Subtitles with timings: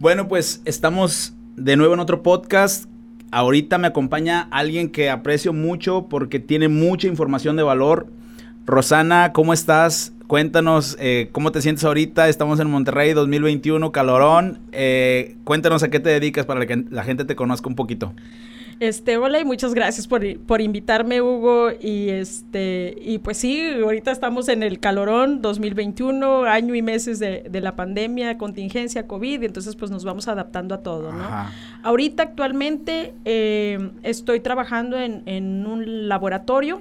[0.00, 2.84] Bueno, pues estamos de nuevo en otro podcast.
[3.32, 8.06] Ahorita me acompaña alguien que aprecio mucho porque tiene mucha información de valor.
[8.64, 10.12] Rosana, ¿cómo estás?
[10.28, 12.28] Cuéntanos eh, cómo te sientes ahorita.
[12.28, 14.60] Estamos en Monterrey 2021, calorón.
[14.70, 18.14] Eh, cuéntanos a qué te dedicas para que la gente te conozca un poquito.
[18.80, 21.70] Este, hola y muchas gracias por, por, invitarme, Hugo.
[21.80, 27.44] Y este, y pues sí, ahorita estamos en el calorón 2021, año y meses de,
[27.50, 31.26] de la pandemia, contingencia, COVID, entonces pues nos vamos adaptando a todo, ¿no?
[31.82, 36.80] Ahorita actualmente eh, estoy trabajando en, en un laboratorio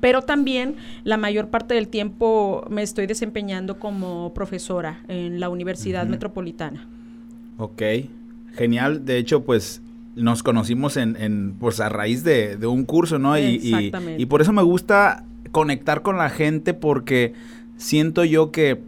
[0.00, 6.06] pero también la mayor parte del tiempo me estoy desempeñando como profesora en la Universidad
[6.06, 6.86] Metropolitana.
[7.58, 7.82] Ok,
[8.54, 9.04] genial.
[9.04, 9.82] De hecho, pues
[10.16, 13.38] nos conocimos en, pues a raíz de, un curso, ¿no?
[13.38, 17.34] Y, y, por eso me gusta conectar con la gente porque
[17.76, 18.82] siento yo que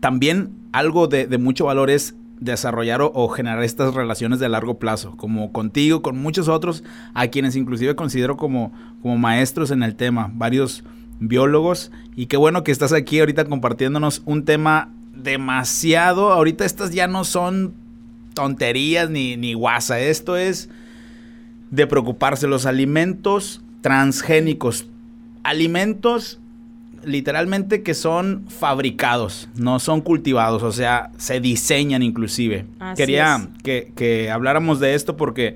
[0.00, 5.52] también algo de, mucho valor es desarrollar o, generar estas relaciones de largo plazo, como
[5.52, 6.84] contigo, con muchos otros,
[7.14, 10.84] a quienes inclusive considero como, como maestros en el tema, varios
[11.18, 17.06] biólogos, y qué bueno que estás aquí ahorita compartiéndonos un tema demasiado, ahorita estas ya
[17.08, 17.74] no son
[18.36, 19.98] tonterías ni, ni guasa.
[19.98, 20.68] Esto es
[21.72, 22.46] de preocuparse.
[22.46, 24.86] Los alimentos transgénicos.
[25.42, 26.38] Alimentos
[27.02, 32.66] literalmente que son fabricados, no son cultivados, o sea, se diseñan inclusive.
[32.96, 35.54] Quería que, que, habláramos de esto porque,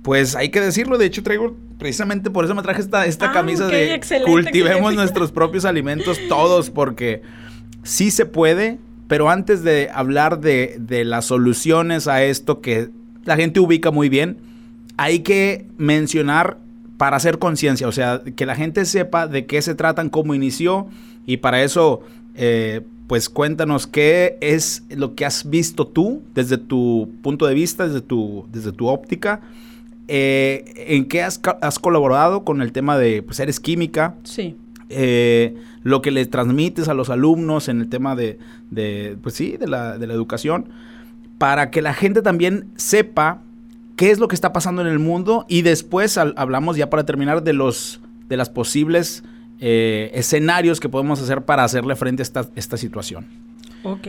[0.00, 3.32] pues hay que decirlo, de hecho traigo, precisamente por eso me traje esta, esta ah,
[3.32, 7.20] camisa de cultivemos nuestros propios alimentos todos porque
[7.82, 8.78] sí se puede,
[9.12, 12.88] pero antes de hablar de, las soluciones a esto que
[13.26, 14.38] la gente ubica muy bien,
[14.96, 16.56] hay que mencionar
[16.96, 20.86] para hacer conciencia, o sea, que la gente sepa de qué se tratan, cómo inició,
[21.26, 22.00] y para eso,
[22.36, 27.86] eh, pues cuéntanos qué es lo que has visto tú desde tu punto de vista,
[27.86, 29.42] desde tu, desde tu óptica,
[30.08, 31.38] eh, en qué has,
[31.82, 34.14] colaborado con el tema de, pues eres química.
[34.22, 34.56] Sí.
[34.88, 38.38] Eh, lo que le transmites a los alumnos en el tema de,
[39.22, 40.68] pues sí, de la, de la educación,
[41.38, 43.42] para que la gente también sepa
[43.96, 47.42] qué es lo que está pasando en el mundo y después hablamos ya para terminar
[47.42, 49.24] de los de las posibles
[49.60, 53.26] eh, escenarios que podemos hacer para hacerle frente a esta, esta situación.
[53.82, 54.08] Ok.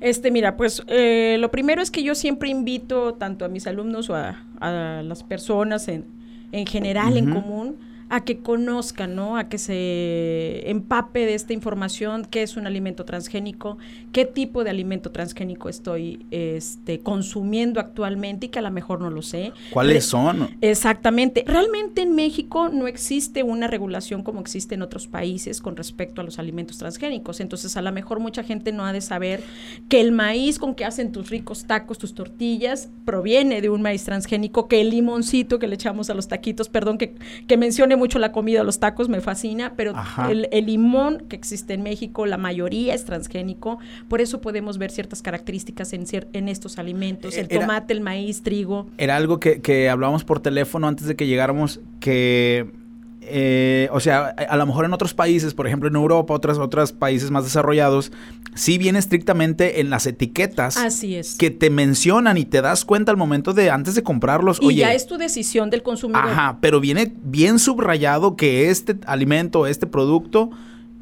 [0.00, 4.10] Este, mira, pues eh, lo primero es que yo siempre invito tanto a mis alumnos
[4.10, 6.04] o a, las personas en,
[6.50, 7.76] en general, en común,
[8.08, 9.36] a que conozcan, ¿no?
[9.36, 13.78] A que se empape de esta información, qué es un alimento transgénico,
[14.12, 19.10] qué tipo de alimento transgénico estoy este, consumiendo actualmente y que a lo mejor no
[19.10, 19.52] lo sé.
[19.70, 20.56] ¿Cuáles son?
[20.60, 21.44] Exactamente.
[21.46, 26.24] Realmente en México no existe una regulación como existe en otros países con respecto a
[26.24, 27.40] los alimentos transgénicos.
[27.40, 29.42] Entonces, a lo mejor mucha gente no ha de saber
[29.88, 34.04] que el maíz con que hacen tus ricos tacos, tus tortillas, proviene de un maíz
[34.04, 37.14] transgénico, que el limoncito que le echamos a los taquitos, perdón que,
[37.46, 39.92] que mencione mucho la comida, los tacos, me fascina, pero
[40.30, 45.22] el, limón que existe en México, la mayoría es transgénico, por eso podemos ver ciertas
[45.22, 48.86] características en, en estos alimentos, el tomate, el maíz, trigo.
[48.96, 52.70] Era algo que, que hablábamos por teléfono antes de que llegáramos, que
[53.28, 56.92] eh, o sea, a, lo mejor en otros países, por ejemplo en Europa, otros, otros
[56.92, 58.12] países más desarrollados,
[58.54, 60.76] sí viene estrictamente en las etiquetas.
[60.76, 61.36] Así es.
[61.36, 64.58] Que te mencionan y te das cuenta al momento de antes de comprarlos.
[64.60, 66.24] Y ya es tu decisión del consumidor.
[66.24, 70.50] Ajá, pero viene bien subrayado que este alimento, este producto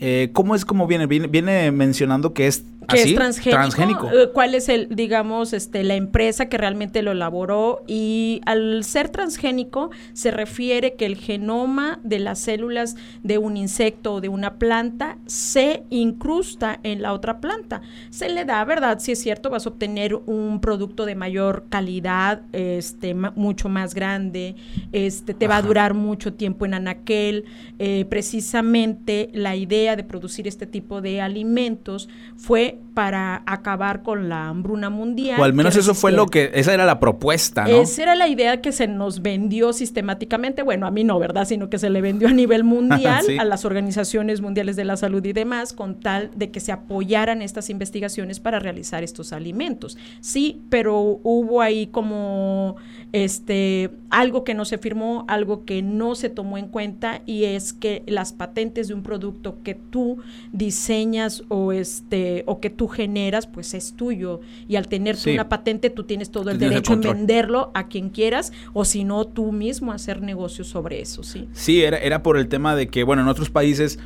[0.01, 1.07] eh, ¿Cómo es como viene?
[1.07, 1.71] viene?
[1.71, 4.11] mencionando que es que es transgénico.
[4.11, 7.83] Eh, ¿Cuál es el, digamos, este, la empresa que realmente lo elaboró?
[7.87, 14.15] Y al ser transgénico se refiere que el genoma de las células de un insecto
[14.15, 17.83] o de una planta se incrusta en la otra planta.
[18.11, 18.99] Se le da, ¿verdad?
[19.01, 24.57] Si es cierto, vas a obtener un producto de mayor calidad, este, mucho más grande,
[24.93, 27.45] este, te va a durar mucho tiempo en anaquel.
[27.79, 34.49] Eh, precisamente la idea de producir este tipo de alimentos fue para acabar con la
[34.49, 35.41] hambruna mundial.
[35.41, 37.83] O al menos eso fue lo que, esa era la propuesta, ¿no?
[37.83, 41.47] Esa era la idea que se nos vendió sistemáticamente, bueno, a mí no, ¿verdad?
[41.47, 45.25] Sino que se le vendió a nivel mundial a las organizaciones mundiales de la salud
[45.25, 49.99] y demás, con tal de que se apoyaran estas investigaciones para realizar estos alimentos.
[50.21, 52.77] Sí, pero hubo ahí como
[53.13, 57.73] este algo que no se firmó, algo que no se tomó en cuenta y es
[57.73, 60.19] que las patentes de un producto que tú
[60.53, 65.91] diseñas o este o que tú generas, pues es tuyo y al tener una patente
[65.91, 69.93] tú tienes todo el derecho en venderlo a quien quieras o si no tú mismo
[69.93, 71.47] hacer negocios sobre eso, ¿sí?
[71.53, 73.99] Sí, era, era por el tema de que bueno, en otros países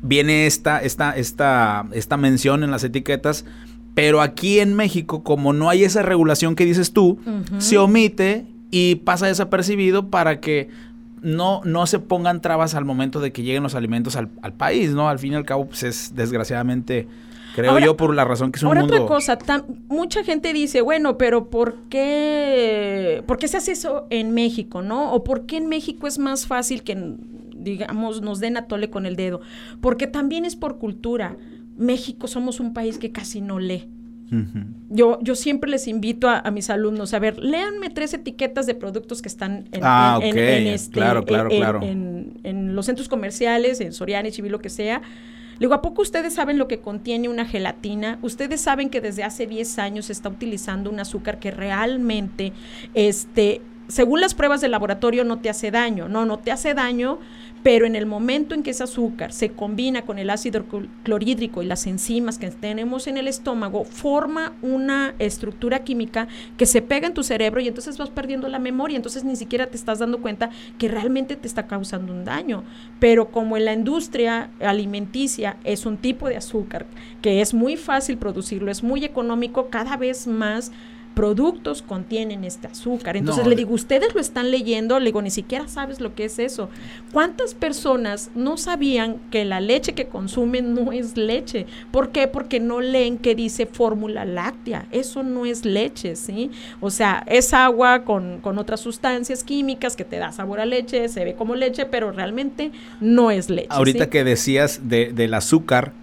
[0.00, 3.44] viene esta esta esta esta mención en las etiquetas
[3.94, 7.18] Pero aquí en México, como no hay esa regulación que dices tú,
[7.58, 10.70] se omite y pasa desapercibido para que
[11.20, 15.10] no, no se pongan trabas al momento de que lleguen los alimentos al, país, ¿no?
[15.10, 17.06] Al fin y al cabo, pues es desgraciadamente
[17.62, 18.94] Creo yo por la razón que es un ahora mundo...
[18.94, 19.38] otra cosa,
[19.88, 25.12] mucha gente dice, bueno, pero ¿por qué, ¿por qué se hace eso en México, no?
[25.12, 27.14] ¿O por qué en México es más fácil que,
[27.54, 29.40] digamos, nos den a tole con el dedo?
[29.80, 31.36] Porque también es por cultura.
[31.76, 33.88] México somos un país que casi no lee.
[34.90, 39.22] Yo, yo siempre les invito a, mis alumnos a ver, léanme tres etiquetas de productos
[39.22, 41.80] que están en, ah, este, claro, claro, claro.
[41.82, 45.02] En, los centros comerciales, en Soriana, Chivil, lo que sea.
[45.58, 48.18] Le digo, ¿a poco ustedes saben lo que contiene una gelatina?
[48.22, 52.52] Ustedes saben que desde hace 10 años se está utilizando un azúcar que realmente,
[52.94, 56.08] este, según las pruebas de laboratorio, no te hace daño.
[56.08, 57.18] No, no te hace daño
[57.68, 60.64] pero en el momento en que ese azúcar se combina con el ácido
[61.02, 66.80] clorhídrico y las enzimas que tenemos en el estómago, forma una estructura química que se
[66.80, 69.98] pega en tu cerebro y entonces vas perdiendo la memoria, entonces ni siquiera te estás
[69.98, 70.48] dando cuenta
[70.78, 72.64] que realmente te está causando un daño.
[73.00, 76.86] Pero como en la industria alimenticia es un tipo de azúcar
[77.20, 80.72] que es muy fácil producirlo, es muy económico, cada vez más
[81.18, 83.16] productos contienen este azúcar.
[83.16, 86.38] Entonces le digo, ustedes lo están leyendo, le digo, ni siquiera sabes lo que es
[86.38, 86.70] eso.
[87.12, 91.66] ¿Cuántas personas no sabían que la leche que consumen no es leche?
[91.90, 92.28] ¿Por qué?
[92.28, 94.86] Porque no leen que dice fórmula láctea.
[94.92, 96.52] Eso no es leche, ¿sí?
[96.80, 101.24] O sea, es agua con, otras sustancias químicas que te da sabor a leche, se
[101.24, 102.70] ve como leche, pero realmente
[103.00, 103.66] no es leche.
[103.70, 105.94] Ahorita que decías de, del azúcar,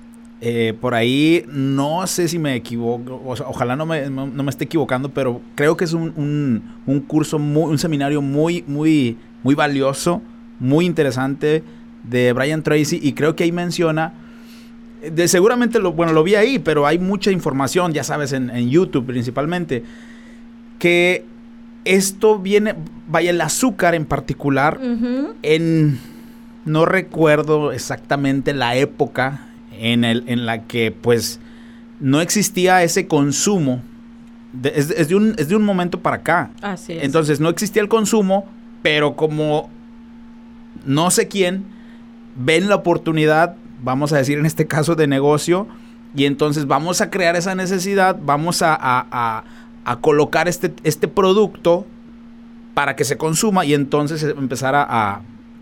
[0.47, 5.09] eh, por ahí, no sé si me equivoco, ojalá no me, no, me, esté equivocando,
[5.09, 10.21] pero creo que es un, un, curso, muy, un seminario muy, muy, muy valioso,
[10.59, 11.63] muy interesante
[12.03, 14.13] de Brian Tracy y creo que ahí menciona,
[15.11, 19.07] de, seguramente lo, bueno, lo vi ahí, pero hay mucha información, ya sabes, en, YouTube
[19.07, 19.81] principalmente,
[20.77, 21.25] que
[21.85, 22.75] esto viene,
[23.07, 24.79] vaya, el azúcar en particular,
[25.41, 25.97] en,
[26.65, 29.47] no recuerdo exactamente la época
[29.79, 31.39] en, el, en la que pues
[31.99, 33.81] no existía ese consumo.
[34.63, 36.51] es, de un, es, de un, momento para acá.
[36.61, 37.03] Así es.
[37.03, 38.47] Entonces no existía el consumo,
[38.81, 39.69] pero como
[40.85, 41.65] no sé quién
[42.35, 45.67] ven la oportunidad, vamos a decir en este caso de negocio,
[46.15, 49.43] y entonces vamos a crear esa necesidad, vamos a, a,
[49.83, 51.85] a, colocar este, este producto
[52.73, 55.21] para que se consuma y entonces empezar a,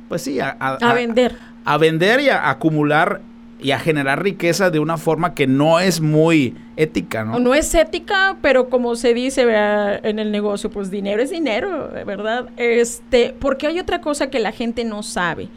[0.10, 1.38] pues sí, a, a, vender.
[1.66, 3.22] A vender y a acumular
[3.64, 7.40] y a generar riqueza de una forma que no es muy ética, ¿no?
[7.40, 9.44] No es ética, pero como se dice
[10.04, 12.50] en el negocio, pues dinero es dinero, ¿verdad?
[12.58, 15.48] Este, porque hay otra cosa que la gente no sabe.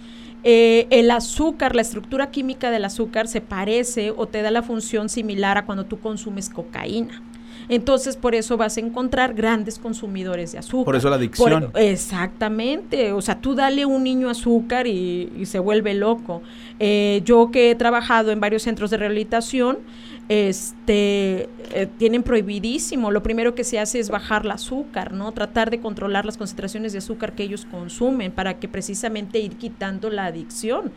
[0.45, 5.09] Eh, el azúcar, la estructura química del azúcar se parece o te da la función
[5.09, 7.21] similar a cuando tú consumes cocaína.
[7.69, 10.85] Entonces, por eso vas a encontrar grandes consumidores de azúcar.
[10.85, 11.71] Por eso la adicción.
[11.75, 13.13] exactamente.
[13.13, 16.43] O sea, tú dale a un niño azúcar y, se vuelve loco.
[16.79, 19.79] Eh, yo que he trabajado en varios centros de rehabilitación,
[20.29, 23.11] este, eh, tienen prohibidísimo.
[23.11, 25.33] Lo primero que se hace es bajar el azúcar, ¿no?
[25.33, 30.11] Tratar de controlar las concentraciones de azúcar que ellos consumen para que precisamente ir quitando
[30.11, 30.93] la adicción.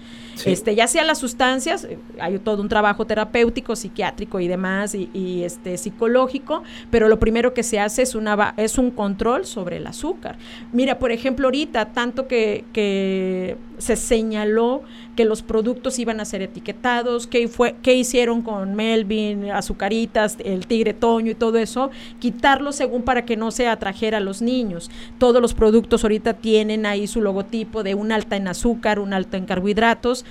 [0.46, 5.44] Este, ya sea las sustancias, eh, hay todo un trabajo terapéutico, psiquiátrico y demás, y,
[5.44, 9.88] este, psicológico, pero lo primero que se hace es, una, es un control sobre el
[9.88, 10.38] azúcar.
[10.74, 14.84] Mira, por ejemplo, ahorita, tanto que, que se señaló
[15.16, 20.68] que los productos iban a ser etiquetados, qué, fue, qué hicieron con Melvin, azucaritas, el
[20.68, 24.90] tigre toño y todo eso, quitarlo según para que no se atrajera a los niños.
[25.18, 29.38] Todos los productos ahorita tienen ahí su logotipo de un alta en azúcar, un alta
[29.38, 30.26] en carbohidratos,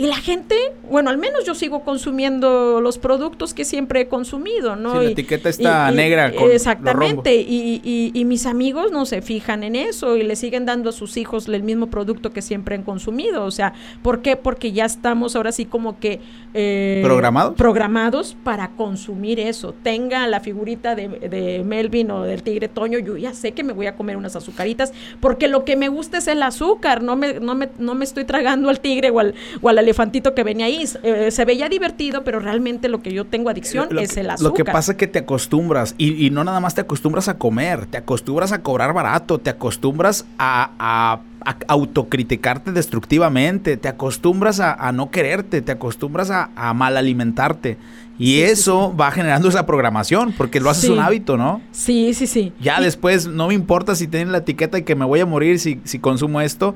[0.00, 0.56] y la gente,
[0.88, 4.94] bueno, al menos yo sigo consumiendo los productos que siempre he consumido, ¿no?
[5.02, 6.32] la etiqueta está negra.
[6.32, 7.82] Con exactamente, y,
[8.14, 11.48] y, mis amigos no se fijan en eso y le siguen dando a sus hijos
[11.48, 13.44] el mismo producto que siempre han consumido.
[13.44, 14.36] O sea, ¿por qué?
[14.36, 16.20] Porque ya estamos ahora sí como que...
[16.54, 17.54] Eh, ¿Programados?
[17.56, 19.74] Programados para consumir eso.
[19.82, 23.74] Tenga la figurita de, de Melvin o del tigre Toño, yo ya sé que me
[23.74, 27.34] voy a comer unas azucaritas porque lo que me gusta es el azúcar, no me,
[27.34, 30.66] no me, no me estoy tragando al tigre o al, o al elefantito que venía
[30.66, 30.88] ahí.
[31.02, 34.50] Eh, se veía divertido, pero realmente lo que yo tengo adicción es el azúcar.
[34.50, 37.86] Lo que pasa es que te acostumbras, y, no nada más te acostumbras a comer,
[37.86, 41.20] te acostumbras a cobrar barato, te acostumbras a,
[41.68, 47.76] autocriticarte destructivamente, te acostumbras a, no quererte, te acostumbras a, mal alimentarte.
[48.18, 51.62] Y eso va generando esa programación, porque lo haces un hábito, ¿no?
[51.72, 52.52] Sí, sí, sí.
[52.60, 55.58] Ya después no me importa si tienen la etiqueta de que me voy a morir
[55.58, 56.74] si, si consumo esto,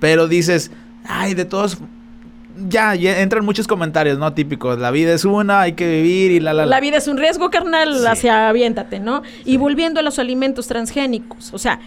[0.00, 0.70] pero dices,
[1.06, 1.78] ay, de todos
[2.68, 4.32] ya, entran muchos comentarios, ¿no?
[4.32, 4.78] Típicos.
[4.78, 6.80] La vida es una, hay que vivir y la, la, la.
[6.80, 9.22] vida es un riesgo, carnal, hacia aviéntate, ¿no?
[9.44, 11.80] Y volviendo a los alimentos transgénicos, o sea,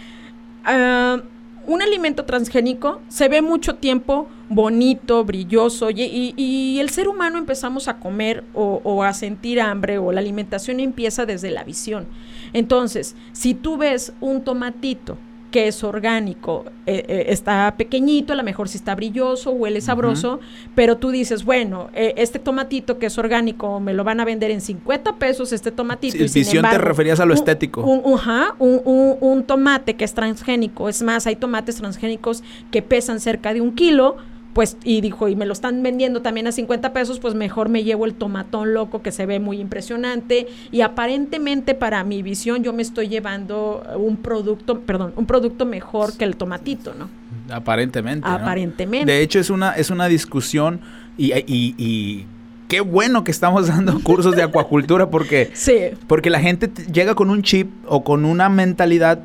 [0.66, 1.20] uh,
[1.66, 7.98] un alimento transgénico se ve mucho tiempo bonito, brilloso, y, el ser humano empezamos a
[7.98, 12.06] comer o, o, a sentir hambre o la alimentación empieza desde la visión.
[12.52, 15.18] Entonces, si tú ves un tomatito
[15.50, 20.40] que es orgánico, eh, eh, está pequeñito, a lo mejor si está brilloso, huele sabroso,
[20.74, 24.50] pero tú dices, bueno, eh, este tomatito que es orgánico me lo van a vender
[24.50, 26.16] en 50 pesos, este tomatito.
[26.28, 27.82] Sí, visión te referías a lo estético.
[27.82, 28.02] Un,
[28.58, 33.60] un, un, tomate que es transgénico, es más, hay tomates transgénicos que pesan cerca de
[33.60, 34.16] un kilo,
[34.52, 37.84] pues, y dijo, y me lo están vendiendo también a 50 pesos, pues mejor me
[37.84, 40.48] llevo el tomatón loco que se ve muy impresionante.
[40.72, 46.16] Y aparentemente para mi visión yo me estoy llevando un producto, perdón, un producto mejor
[46.16, 47.08] que el tomatito, ¿no?
[47.54, 48.28] Aparentemente.
[48.28, 49.10] Aparentemente.
[49.10, 50.80] De hecho, es una, es una discusión
[51.16, 52.26] y, y, y
[52.68, 55.90] qué bueno que estamos dando cursos de acuacultura porque, sí.
[56.06, 59.20] porque la gente llega con un chip o con una mentalidad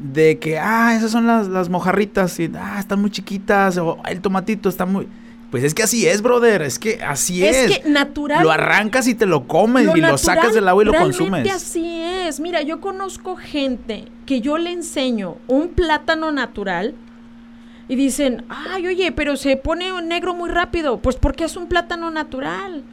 [0.00, 4.20] de que, ah, esas son las, las mojarritas, y, ah, están muy chiquitas, o el
[4.20, 5.06] tomatito está muy...
[5.50, 7.56] Pues es que así es, brother, es que así es.
[7.56, 8.44] Es que natural.
[8.44, 11.52] Lo arrancas y te lo comes y lo sacas del agua y lo consumes.
[11.52, 12.38] así es.
[12.38, 16.94] Mira, yo conozco gente que yo le enseño un plátano natural
[17.88, 20.98] y dicen, ay, oye, pero se pone negro muy rápido.
[20.98, 22.84] Pues porque es un plátano natural.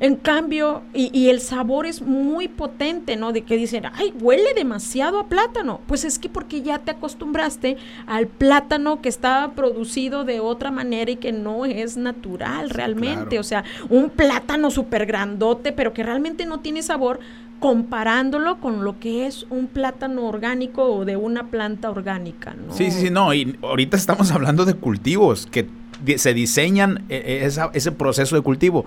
[0.00, 3.32] En cambio, y, el sabor es muy potente, ¿no?
[3.32, 5.82] De que dicen, ay, huele demasiado a plátano.
[5.86, 7.76] Pues es que porque ya te acostumbraste
[8.06, 13.38] al plátano que está producido de otra manera y que no es natural realmente.
[13.38, 17.20] O sea, un plátano súper grandote, pero que realmente no tiene sabor,
[17.60, 22.72] comparándolo con lo que es un plátano orgánico o de una planta orgánica, ¿no?
[22.72, 23.34] Sí, sí, sí, no.
[23.34, 25.68] Y ahorita estamos hablando de cultivos que
[26.16, 28.86] se diseñan e, e, ese proceso de cultivo.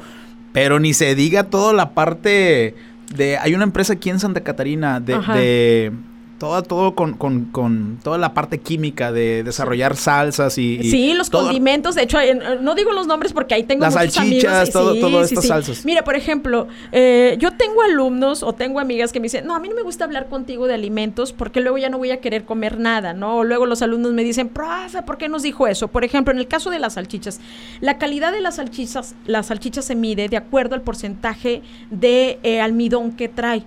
[0.53, 2.75] Pero ni se diga toda la parte
[3.13, 3.37] de...
[3.37, 5.91] Hay una empresa aquí en Santa Catarina de, de
[6.39, 10.83] todo, todo con, con, con, toda la parte química de desarrollar salsas y...
[10.83, 12.17] sí, los condimentos, de hecho,
[12.61, 15.85] no digo los nombres porque ahí tengo Las salchichas, todo, todas estas salsas.
[15.85, 19.59] Mira, por ejemplo, eh, yo tengo alumnos o tengo amigas que me dicen, no, a
[19.59, 22.45] mí no me gusta hablar contigo de alimentos porque luego ya no voy a querer
[22.45, 23.37] comer nada, ¿no?
[23.37, 25.87] O luego los alumnos me dicen, profe, ¿por qué nos dijo eso?
[25.87, 27.39] Por ejemplo, en el caso de las salchichas,
[27.79, 32.61] la calidad de las salchichas, las salchichas se mide de acuerdo al porcentaje de eh,
[32.61, 33.63] almidón que trae.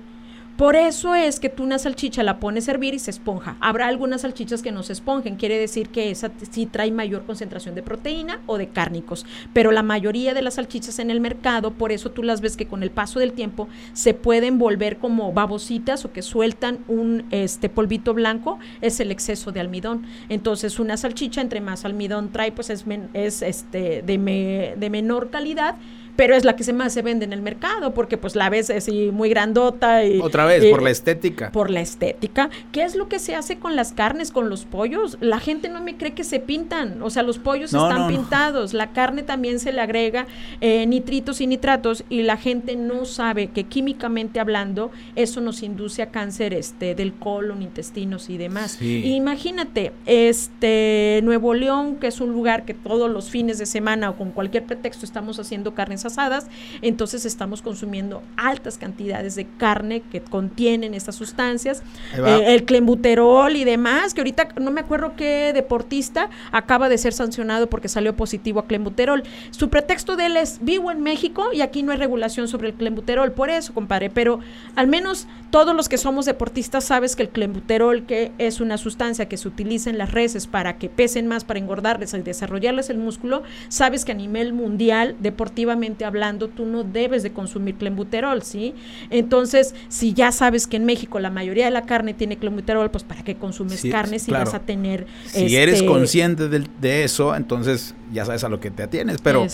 [0.57, 3.57] Por eso es que tú una salchicha la pones a hervir y se esponja.
[3.61, 7.75] Habrá algunas salchichas que no se esponjen, quiere decir que esa sí trae mayor concentración
[7.75, 11.93] de proteína o de cárnicos, pero la mayoría de las salchichas en el mercado, por
[11.93, 16.07] eso tú las ves que con el paso del tiempo se pueden volver como babositas
[16.07, 20.07] o que sueltan un este polvito blanco, es el exceso de almidón.
[20.31, 25.77] Entonces, una salchicha entre más almidón trae, pues es, es este de, de menor calidad
[26.17, 28.71] pero es la que se más se vende en el mercado porque pues la ves
[28.71, 31.53] así muy grandota y otra vez por la estética.
[31.53, 32.51] por la estética.
[32.73, 35.83] Qué es lo que se hace con las carnes con los pollos la gente no
[35.83, 39.73] me cree que se pintan o sea los pollos están pintados la carne también se
[39.73, 40.27] le agrega
[40.61, 46.03] eh, nitritos y nitratos y la gente no sabe que químicamente hablando eso nos induce
[46.03, 48.81] a cáncer este del colon intestinos y demás.
[48.81, 54.17] Imagínate este Nuevo León que es un lugar que todos los fines de semana o
[54.17, 56.47] con cualquier pretexto estamos haciendo carnes asadas,
[56.83, 61.83] entonces estamos consumiendo altas cantidades de carne que contienen estas sustancias,
[62.15, 67.13] eh, el clembuterol y demás, que ahorita no me acuerdo qué deportista acaba de ser
[67.13, 69.23] sancionado porque salió positivo a clembuterol.
[69.51, 72.75] Su pretexto de él es vivo en México y aquí no hay regulación sobre el
[72.75, 74.41] clembuterol, por eso, compadre, pero
[74.75, 79.29] al menos todos los que somos deportistas sabes que el clembuterol, que es una sustancia
[79.29, 82.99] que se utiliza en las reses para que pesen más, para engordarles y desarrollarles el
[82.99, 88.75] músculo, sabes que a nivel mundial, deportivamente, hablando, tú no debes de consumir clenbuterol, ¿sí?
[89.11, 93.05] Entonces, si ya sabes que en México la mayoría de la carne tiene clenbuterol, pues
[93.05, 95.07] ¿para qué consumes carne si vas a tener...
[95.27, 99.47] Si eres este, consciente de, eso, entonces ya sabes a lo que te atienes, pero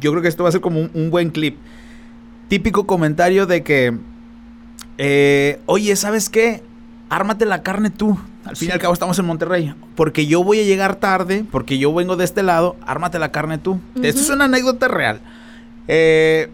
[0.00, 1.56] yo creo que esto va a ser como un, buen clip.
[2.48, 3.96] Típico comentario de que,
[4.98, 6.62] eh, oye, ¿sabes qué?
[7.08, 8.18] Ármate la carne tú.
[8.44, 9.74] Al fin y al cabo estamos en Monterrey.
[9.94, 13.58] Porque yo voy a llegar tarde, porque yo vengo de este lado, ármate la carne
[13.58, 13.80] tú.
[14.02, 15.20] Esto es una anécdota real.
[15.88, 16.50] Eh,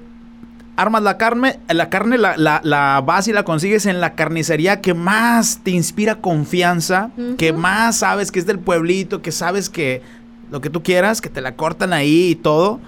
[0.77, 4.95] armas la carne, la carne la, la, vas y la consigues en la carnicería que
[4.95, 10.03] más te inspira confianza, que más sabes que es del pueblito, que sabes que
[10.51, 12.81] lo que tú quieras, que te la cortan ahí y todo.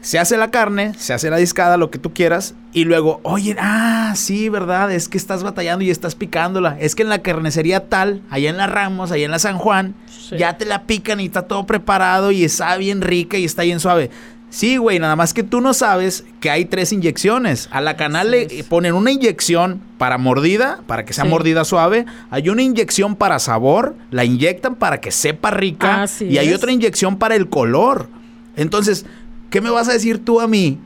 [0.00, 3.54] se hace la carne, se hace la discada, lo que tú quieras, y luego, oye,
[3.58, 6.76] ah, sí, verdad, es que estás batallando y estás picándola.
[6.80, 9.94] Es que en la carnicería tal, allá en la Ramos, allá en la San Juan,
[10.38, 13.80] ya te la pican y está todo preparado y está bien rica y está bien
[13.80, 14.10] suave.
[14.50, 17.68] Sí, güey, nada más que tú no sabes que hay tres inyecciones.
[17.70, 22.04] A la canal le ponen una inyección para mordida, para que sea mordida suave.
[22.30, 26.06] Hay una inyección para sabor, la inyectan para que sepa rica.
[26.20, 28.08] y hay otra inyección para el color.
[28.56, 29.06] Entonces,
[29.50, 30.78] ¿qué me vas a decir tú a mí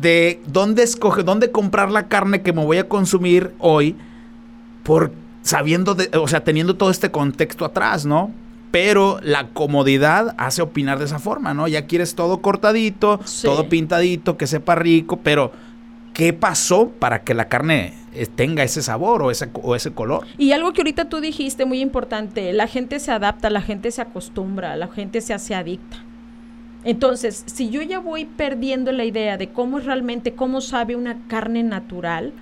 [0.00, 3.94] de dónde escoge, dónde comprar la carne que me voy a consumir hoy?
[4.82, 5.12] Por
[5.42, 8.32] sabiendo, de, o sea, teniendo todo este contexto atrás, ¿no?
[8.70, 11.68] Pero la comodidad hace opinar de esa forma, ¿no?
[11.68, 15.52] Ya quieres todo cortadito, todo pintadito, que sepa rico, pero
[16.12, 20.26] ¿qué pasó para que la carne eh, tenga ese sabor o ese, o ese color?
[20.38, 24.02] Y algo que ahorita tú dijiste muy importante, la gente se adapta, la gente se
[24.02, 25.98] acostumbra, la gente se hace adicta.
[26.86, 31.26] Entonces, si yo ya voy perdiendo la idea de cómo es realmente, cómo sabe una
[31.26, 32.32] carne natural,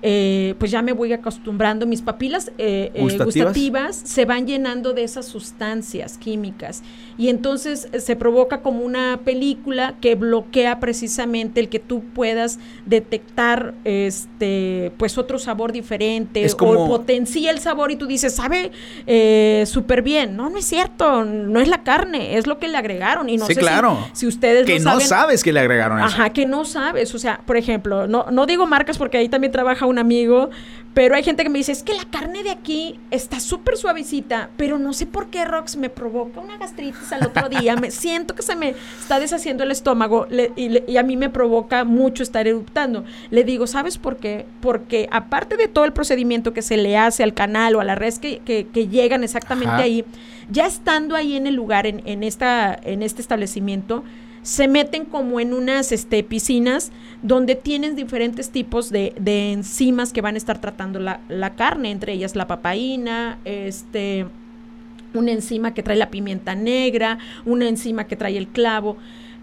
[0.00, 1.86] eh, pues ya me voy acostumbrando.
[1.86, 4.00] Mis papilas eh, eh, ¿Gustativas?
[4.02, 6.82] se van llenando de esas sustancias químicas.
[7.18, 13.74] Y entonces se provoca como una película que bloquea precisamente el que tú puedas detectar
[13.84, 18.72] este pues otro sabor diferente o potencia el sabor y tú dices, sabe
[19.66, 20.34] súper bien.
[20.34, 23.28] No, no es cierto, no es la carne, es lo que le agregaron.
[23.28, 23.81] Y no sé claro.
[23.81, 23.81] Si
[24.26, 26.08] ustedes que no, sabes que le agregaron eso.
[26.08, 27.14] Ajá, que no sabes.
[27.14, 30.50] O sea, por ejemplo, no, no digo marcas porque ahí también trabaja un amigo,
[30.94, 34.50] pero hay gente que me dice, es que la carne de aquí está súper suavecita,
[34.56, 37.76] pero no sé por qué, Rox, me provoca una gastritis al otro día.
[37.76, 42.22] me siento que se me está deshaciendo el estómago y, a mí me provoca mucho
[42.22, 43.04] estar eruptando.
[43.30, 44.44] Le digo, ¿sabes por qué?
[44.60, 47.94] Porque aparte de todo el procedimiento que se le hace al canal o a la
[47.94, 50.04] red que, que, llegan exactamente ahí,
[50.50, 54.04] ya estando ahí en el lugar, en, en, esta, en este establecimiento,
[54.42, 56.90] se meten como en unas este, piscinas
[57.22, 61.92] donde tienen diferentes tipos de, de enzimas que van a estar tratando la, la, carne,
[61.92, 64.26] entre ellas la papaína, este,
[65.14, 68.96] una enzima que trae la pimienta negra, una enzima que trae el clavo.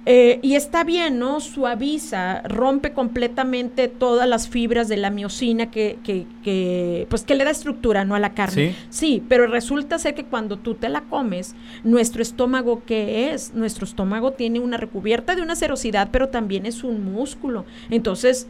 [0.06, 1.40] Eh, y está bien, ¿no?
[1.40, 7.44] Suaviza, rompe completamente todas las fibras de la miocina que, que, que, pues que le
[7.44, 8.16] da estructura, ¿no?
[8.16, 8.70] A la carne.
[8.70, 8.76] ¿Sí?
[8.90, 13.54] sí, pero resulta ser que cuando tú te la comes, nuestro estómago, ¿qué es?
[13.54, 17.66] Nuestro estómago tiene una recubierta de una serosidad, pero también es un músculo.
[17.90, 18.48] Entonces,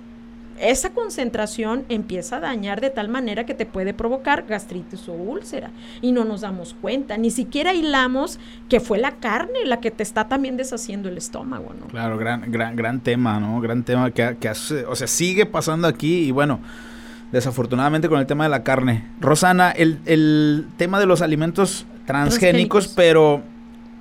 [0.59, 5.71] esa concentración empieza a dañar de tal manera que te puede provocar gastritis o úlcera
[6.01, 10.03] y no nos damos cuenta, ni siquiera hilamos que fue la carne la que te
[10.03, 11.87] está también deshaciendo el estómago, ¿no?
[11.87, 13.61] Claro, gran, gran, gran tema, ¿no?
[13.61, 16.59] Gran tema que, que o sea, sigue pasando aquí y bueno,
[17.31, 19.05] desafortunadamente con el tema de la carne.
[19.19, 23.43] Rosana, el, el tema de los alimentos transgénicos, pero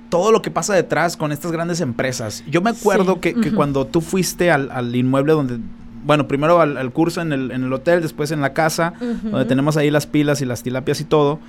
[0.09, 2.43] todo lo que pasa detrás con estas grandes empresas.
[2.49, 5.59] Yo me acuerdo que, cuando tú fuiste al, al, inmueble donde
[6.03, 9.77] bueno, primero al, curso en el, en el, hotel, después en la casa, donde tenemos
[9.77, 11.39] ahí las pilas y las tilapias y todo.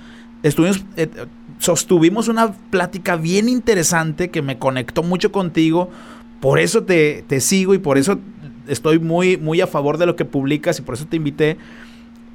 [0.43, 1.09] Estuvimos, eh,
[1.59, 5.89] sostuvimos una plática bien interesante que me conectó mucho contigo.
[6.39, 8.19] Por eso te, te sigo y por eso
[8.67, 11.57] estoy muy, muy a favor de lo que publicas y por eso te invité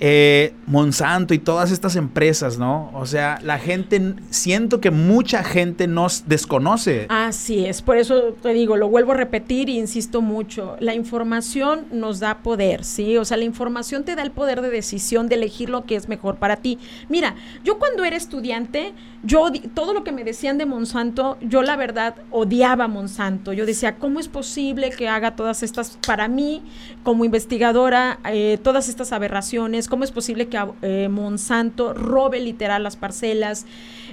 [0.00, 2.90] eh, Monsanto y todas estas empresas, ¿no?
[2.94, 7.06] O sea, la gente, siento que mucha gente nos desconoce.
[7.09, 11.87] Así es, por eso te digo, lo vuelvo a repetir e insisto mucho, la información
[11.92, 13.16] nos da poder, ¿sí?
[13.16, 16.09] O sea, la información te da el poder de decisión de elegir lo que es
[16.09, 16.78] mejor para ti.
[17.09, 21.76] Mira, yo cuando era estudiante, yo todo lo que me decían de Monsanto, yo la
[21.76, 23.52] verdad odiaba Monsanto.
[23.52, 26.62] Yo decía, ¿cómo es posible que haga todas estas, para mí,
[27.02, 29.86] como investigadora, eh, todas estas aberraciones?
[29.88, 33.66] Cómo es posible que eh, Monsanto robe literal las parcelas.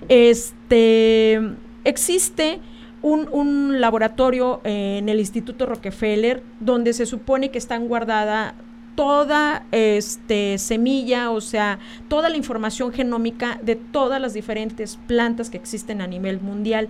[0.09, 1.39] Este,
[1.83, 2.59] existe
[3.01, 8.55] un, laboratorio en el Instituto Rockefeller donde se supone que están guardada
[8.95, 15.57] toda este semilla, o sea, toda la información genómica de todas las diferentes plantas que
[15.57, 16.87] existen a nivel mundial.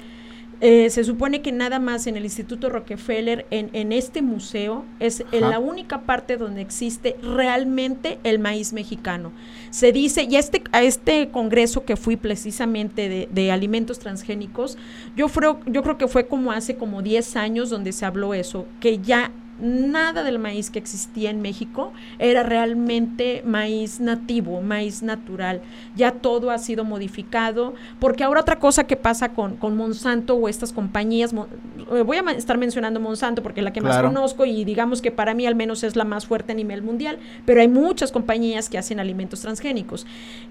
[0.66, 5.60] Eh, se supone que nada más en el Instituto Rockefeller, en, este museo, es la
[5.60, 9.34] única parte donde existe realmente el maíz mexicano.
[9.72, 14.78] Se dice, y este, a este congreso que fui precisamente de, de alimentos transgénicos,
[15.18, 15.28] yo,
[15.66, 19.34] yo creo que fue como hace como 10 años donde se habló eso, que ya
[19.60, 25.62] nada del maíz que existía en México era realmente maíz nativo, maíz natural.
[25.96, 30.50] Ya todo ha sido modificado, porque ahora otra cosa que pasa con, con Monsanto o
[30.50, 34.64] estas compañías, eh, voy a estar mencionando Monsanto porque es la que más conozco y
[34.64, 37.68] digamos que para mí al menos es la más fuerte a nivel mundial, pero hay
[37.68, 40.06] muchas compañías que hacen alimentos transgénicos.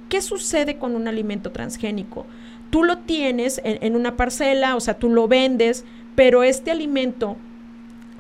[0.09, 2.27] ¿Qué sucede con un alimento transgénico?
[2.71, 5.85] Tú lo tienes en una parcela, o sea, tú lo vendes,
[6.15, 7.37] pero este alimento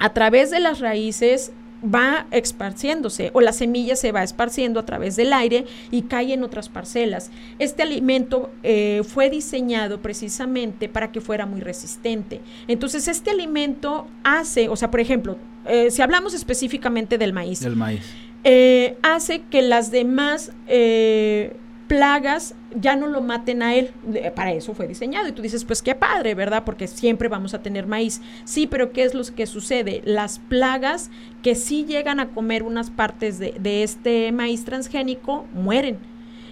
[0.02, 5.14] a través de las raíces va esparciéndose o la semilla se va esparciendo a través
[5.14, 7.30] del aire y cae en otras parcelas.
[7.60, 12.40] Este alimento eh, fue diseñado precisamente para que fuera muy resistente.
[12.66, 15.36] Entonces, este alimento hace, o sea, por ejemplo,
[15.66, 18.02] eh, si hablamos específicamente del maíz, del maíz.
[18.42, 20.50] Eh, hace que las demás
[21.88, 23.90] plagas ya no lo maten a él.
[24.34, 25.28] Para eso fue diseñado.
[25.28, 26.64] Y tú dices, pues qué padre, ¿verdad?
[26.64, 28.20] Porque siempre vamos a tener maíz.
[28.44, 30.02] Sí, pero ¿qué es lo que sucede?
[30.04, 31.10] Las plagas
[31.42, 35.98] que sí llegan a comer unas partes de, de este maíz transgénico mueren.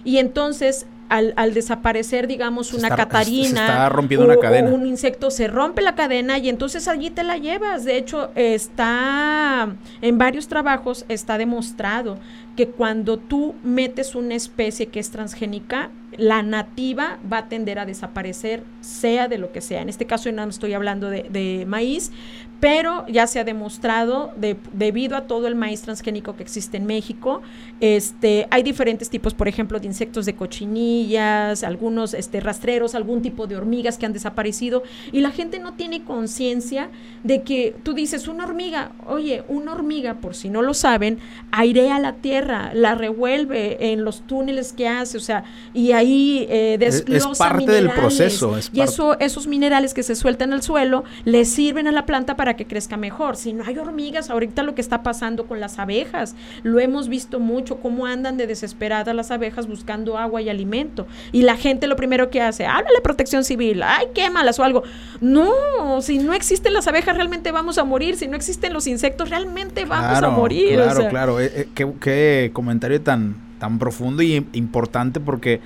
[0.03, 4.69] Y entonces al, desaparecer, digamos, una catarina, rompiendo una cadena.
[4.69, 7.83] un insecto, se rompe la cadena y entonces allí te la llevas.
[7.83, 12.17] De hecho, está en varios trabajos, está demostrado
[12.61, 17.85] que cuando tú metes una especie que es transgénica, la nativa va a tender a
[17.85, 19.81] desaparecer, sea de lo que sea.
[19.81, 22.11] En este caso yo no estoy hablando de, maíz,
[22.59, 24.31] pero ya se ha demostrado,
[24.73, 27.41] debido a todo el maíz transgénico que existe en México,
[27.79, 33.47] este, hay diferentes tipos, por ejemplo, de insectos de cochinillas, algunos este, rastreros, algún tipo
[33.47, 36.89] de hormigas que han desaparecido, y la gente no tiene conciencia
[37.23, 41.17] de que tú dices, una hormiga, oye, una hormiga, por si no lo saben,
[41.51, 46.77] airea la tierra, la revuelve en los túneles que hace, o sea, y ahí eh,
[46.79, 48.57] desglosa es, parte del proceso.
[48.73, 52.55] y eso, esos minerales que se sueltan al suelo le sirven a la planta para
[52.55, 53.35] que crezca mejor.
[53.35, 57.39] Si no hay hormigas, ahorita lo que está pasando con las abejas, lo hemos visto
[57.39, 61.07] mucho, cómo andan de desesperadas las abejas buscando agua y alimento.
[61.31, 64.83] Y la gente lo primero que hace, háblale protección civil, ay, quémalas o algo.
[65.19, 68.17] No, si no existen las abejas, realmente vamos a morir.
[68.17, 70.75] Si no existen los insectos, realmente vamos a morir.
[70.75, 71.39] Claro, claro.
[71.39, 75.61] Eh, eh, qué, qué comentario tan, tan profundo y importante porque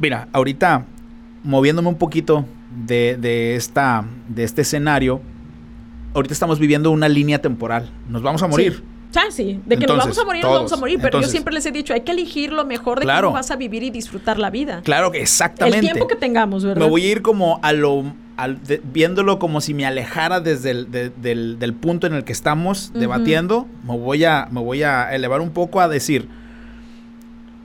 [0.00, 0.86] Mira, ahorita
[1.44, 2.46] moviéndome un poquito
[2.86, 5.20] de, esta, de este escenario,
[6.14, 7.90] ahorita estamos viviendo una línea temporal.
[8.08, 8.82] Nos vamos a morir.
[9.10, 9.20] Sí.
[9.30, 11.66] sí, de que nos vamos a morir, nos vamos a morir, pero yo siempre les
[11.66, 14.48] he dicho, hay que elegir lo mejor de cómo vas a vivir y disfrutar la
[14.48, 14.80] vida.
[14.84, 15.78] Claro, exactamente.
[15.80, 16.82] El tiempo que tengamos, ¿verdad?
[16.82, 18.04] Me voy a ir como a lo,
[18.92, 23.96] viéndolo como si me alejara desde el del, punto en el que estamos debatiendo, me
[23.96, 26.28] voy, a, me voy a elevar un poco a decir,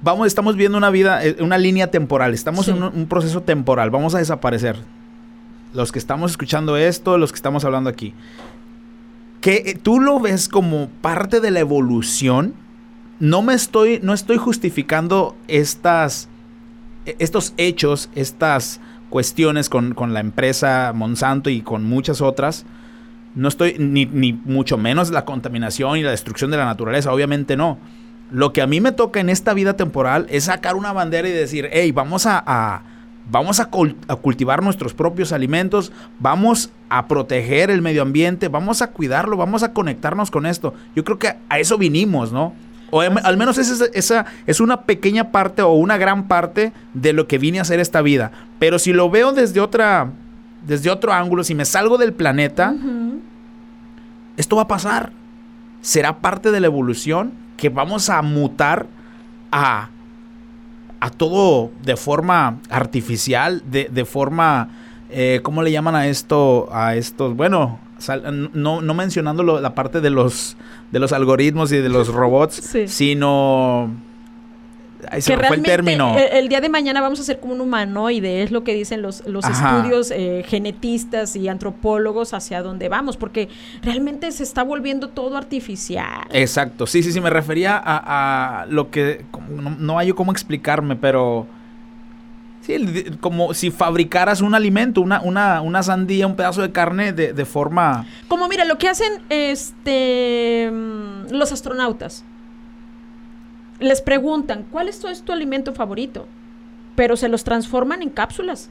[0.06, 4.16] vamos, estamos viendo una vida, eh, una línea temporal, estamos en un, proceso temporal, vamos
[4.16, 4.78] a desaparecer.
[5.74, 8.14] Los que estamos escuchando esto, los que estamos hablando aquí.
[9.42, 12.54] Que eh, tú lo ves como parte de la evolución.
[13.20, 16.30] No me estoy, no estoy justificando estas,
[17.06, 22.66] e, estos hechos, estas cuestiones con, con la empresa Monsanto y con muchas otras.
[23.36, 27.58] No estoy, ni, ni mucho menos la contaminación y la destrucción de la naturaleza, obviamente
[27.58, 27.78] no
[28.32, 31.32] lo que a mí me toca en esta vida temporal es sacar una bandera y
[31.32, 32.82] decir, hey, vamos a,
[33.30, 39.38] vamos a, cultivar nuestros propios alimentos, vamos a proteger el medio ambiente, vamos a cuidarlo,
[39.38, 40.74] vamos a conectarnos con esto.
[40.96, 42.54] Yo creo que a eso vinimos, ¿no?
[42.92, 47.28] O al menos esa, esa, es una pequeña parte o una gran parte de lo
[47.28, 48.32] que vine a hacer esta vida.
[48.60, 50.12] Pero si lo veo desde otra,
[50.66, 52.74] desde otro ángulo, si me salgo del planeta,
[54.38, 55.12] esto va a pasar.
[55.82, 58.88] Será parte de la evolución que vamos a mutar
[59.52, 59.90] a,
[61.00, 64.70] a todo de forma artificial, de, de forma,
[65.10, 66.68] eh, ¿cómo le llaman a esto?
[66.72, 67.80] A estos, bueno,
[68.54, 70.58] no, no mencionando la parte de los,
[70.92, 73.92] de los algoritmos y de los robots, sino
[75.26, 75.74] que realmente
[76.38, 79.26] el, día de mañana vamos a ser como un humanoide, es lo que dicen los,
[79.28, 83.50] los estudios eh, genetistas y antropólogos hacia dónde vamos, porque
[83.82, 86.28] realmente se está volviendo todo artificial.
[86.32, 89.26] Exacto, sí, sí, sí, me refería a, lo que
[89.80, 91.48] no, hay cómo explicarme, pero...
[92.66, 97.32] Sí, como si fabricaras un alimento, una, una, una sandía, un pedazo de carne de,
[97.32, 98.08] de forma...
[98.28, 102.24] Como mira, lo que hacen este mm, los astronautas
[103.80, 106.28] les preguntan, ¿cuál es tu, alimento favorito?
[106.96, 108.70] Pero se los transforman en cápsulas.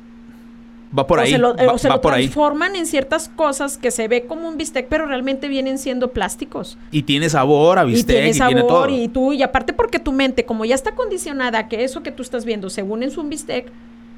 [0.97, 1.31] Va por ahí.
[1.31, 5.07] O se lo, eh, transforman en ciertas cosas que se ve como un bistec, pero
[5.07, 6.79] realmente vienen siendo plásticos.
[6.91, 8.17] Y tiene sabor a bistec.
[8.17, 11.69] Y tiene sabor, y, tú, y aparte porque tu mente, como ya está condicionada a
[11.69, 13.71] que eso que tú estás viendo, según es un bistec,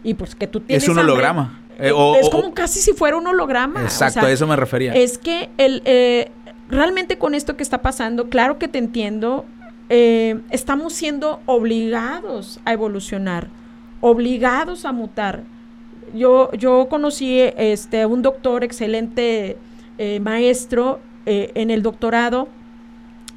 [0.05, 0.83] y pues que tú tienes.
[0.83, 1.61] Es un holograma.
[1.79, 3.83] Eh, es como casi si fuera un holograma.
[3.83, 4.95] Exacto, a eso me refería.
[4.95, 6.31] Es que el, eh,
[6.69, 9.45] realmente con esto que está pasando, claro que te entiendo,
[9.89, 13.49] eh, estamos siendo obligados a evolucionar,
[14.01, 15.43] obligados a mutar.
[16.15, 19.57] Yo, yo conocí este, un doctor, excelente
[19.99, 22.49] eh, maestro eh, en el doctorado,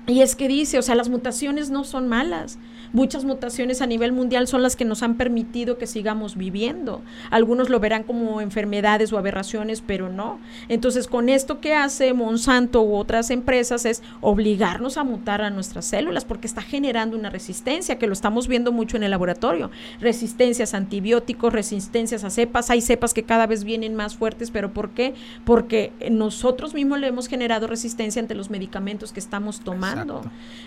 [0.08, 2.58] y es que dice, o sea, las mutaciones no son malas,
[2.92, 7.02] Muchas mutaciones a nivel mundial son las que nos han permitido que sigamos viviendo.
[7.30, 10.40] Algunos lo verán como enfermedades o aberraciones, pero no.
[10.68, 15.86] Entonces, con esto que hace Monsanto u otras empresas es obligarnos a mutar a nuestras
[15.86, 19.70] células porque está generando una resistencia, que lo estamos viendo mucho en el laboratorio.
[20.00, 22.70] Resistencias a antibióticos, resistencias a cepas.
[22.70, 25.14] Hay cepas que cada vez vienen más fuertes, pero ¿por qué?
[25.46, 30.22] Porque nosotros mismos le hemos generado resistencia ante los medicamentos que estamos tomando.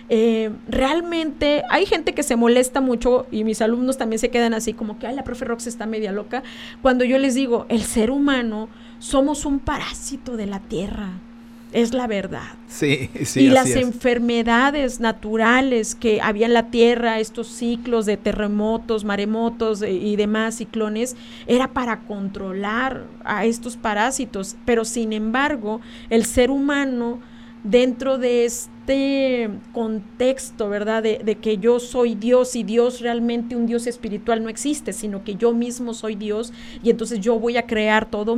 [0.09, 4.73] Eh, realmente hay gente que se molesta mucho y mis alumnos también se quedan así
[4.73, 6.43] como que, ay, la profe Rox está media loca,
[6.81, 11.11] cuando yo les digo, el ser humano somos un parásito de la tierra.
[11.73, 12.53] Es la verdad.
[12.69, 13.45] Sí, sí.
[13.45, 19.91] Y las enfermedades naturales que había en la tierra, estos ciclos de terremotos, maremotos eh,
[19.91, 24.57] y demás ciclones, era para controlar a estos parásitos.
[24.67, 27.21] Pero sin embargo, el ser humano,
[27.65, 31.03] dentro de este contexto, ¿verdad?
[31.03, 35.23] De, de, que yo soy Dios y Dios realmente un Dios espiritual no existe, sino
[35.25, 38.37] que yo mismo soy Dios y entonces yo voy a crear todo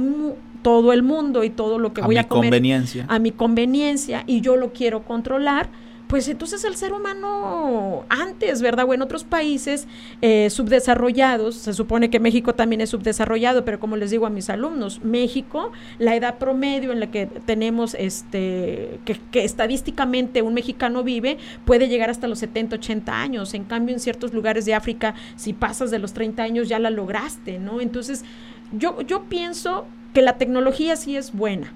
[0.62, 3.04] todo el mundo y todo lo que voy a comer conveniencia.
[3.08, 5.68] a mi conveniencia y yo lo quiero controlar,
[6.06, 8.86] pues entonces el ser humano antes, ¿verdad?
[8.88, 9.88] O en otros países
[10.20, 14.50] eh, subdesarrollados, se supone que México también es subdesarrollado, pero como les digo a mis
[14.50, 21.02] alumnos, México, la edad promedio en la que tenemos, este, que, que estadísticamente un mexicano
[21.02, 23.54] vive, puede llegar hasta los 70, 80 años.
[23.54, 26.90] En cambio, en ciertos lugares de África, si pasas de los 30 años, ya la
[26.90, 27.80] lograste, ¿no?
[27.80, 28.24] Entonces,
[28.72, 31.72] yo, yo pienso que la tecnología sí es buena.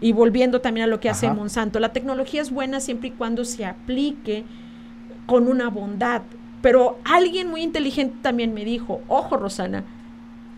[0.00, 3.44] Y volviendo también a lo que hace Monsanto, la tecnología es buena siempre y cuando
[3.44, 4.44] se aplique
[5.26, 6.22] con una bondad.
[6.62, 9.84] Pero alguien muy inteligente también me dijo, ojo Rosana,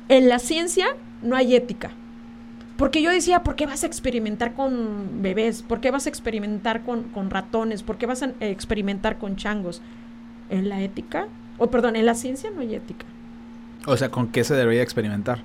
[0.09, 0.87] en la ciencia
[1.23, 1.91] no hay ética.
[2.77, 5.63] Porque yo decía, ¿por qué vas a experimentar con bebés?
[5.63, 7.83] ¿Por qué vas a experimentar con, con ratones?
[7.83, 9.83] ¿Por qué vas a experimentar con changos?
[10.49, 13.05] En la ética, o perdón, en la ciencia no hay ética.
[13.87, 15.43] O sea, ¿con qué se debería experimentar?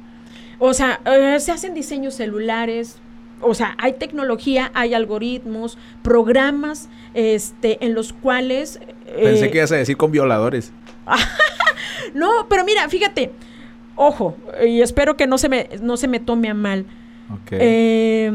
[0.60, 3.00] O sea, eh, se hacen diseños celulares,
[3.42, 8.80] o sea, hay tecnología, hay algoritmos, programas este, en los cuales...
[9.06, 10.72] Pensé eh, que ibas a decir con violadores.
[12.14, 13.32] no, pero mira, fíjate,
[13.96, 16.86] ojo, y espero que no se me, no se me tome a mal.
[17.52, 18.32] Eh,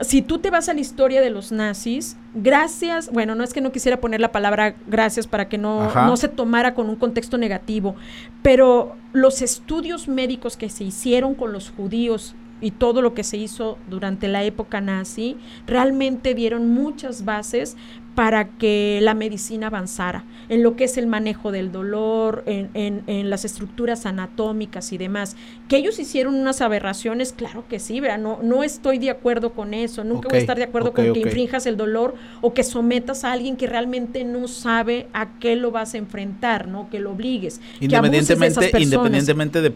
[0.00, 3.60] si tú te vas a la historia de los nazis, gracias, bueno, no es que
[3.60, 7.38] no quisiera poner la palabra gracias para que no, no, se tomara con un contexto
[7.38, 7.94] negativo,
[8.42, 13.36] pero los estudios médicos que se hicieron con los judíos y todo lo que se
[13.36, 17.76] hizo durante la época nazi realmente dieron muchas bases
[18.14, 22.70] para que la medicina avanzara en lo que es el manejo del dolor, en,
[23.06, 25.36] en, las estructuras anatómicas y demás.
[25.68, 28.18] Que ellos hicieron unas aberraciones, claro que sí, ¿verdad?
[28.18, 31.20] No, no estoy de acuerdo con eso, nunca voy a estar de acuerdo con que
[31.20, 35.70] infrinjas el dolor o que sometas a alguien que realmente no sabe a qué lo
[35.70, 36.90] vas a enfrentar, ¿no?
[36.90, 37.60] Que lo obligues.
[37.80, 39.72] Independientemente, de independientemente de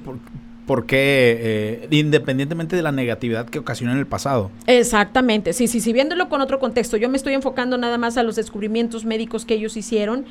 [0.66, 4.50] porque eh, independientemente de la negatividad que ocasionó en el pasado.
[4.66, 8.22] Exactamente, sí, sí, sí, viéndolo con otro contexto, yo me estoy enfocando nada más a
[8.22, 10.26] los descubrimientos médicos que ellos hicieron,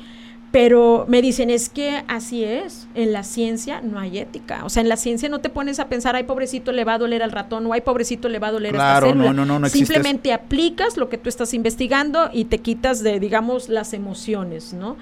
[0.52, 4.82] pero me dicen, es que así es, en la ciencia no hay ética, o sea,
[4.82, 7.32] en la ciencia no te pones a pensar, ay, pobrecito, le va a doler al
[7.32, 9.68] ratón, o ay, pobrecito, le va a doler claro, a esta No, no, no, no
[9.68, 14.96] Simplemente aplicas lo que tú estás investigando y te quitas de, digamos, las emociones, ¿no?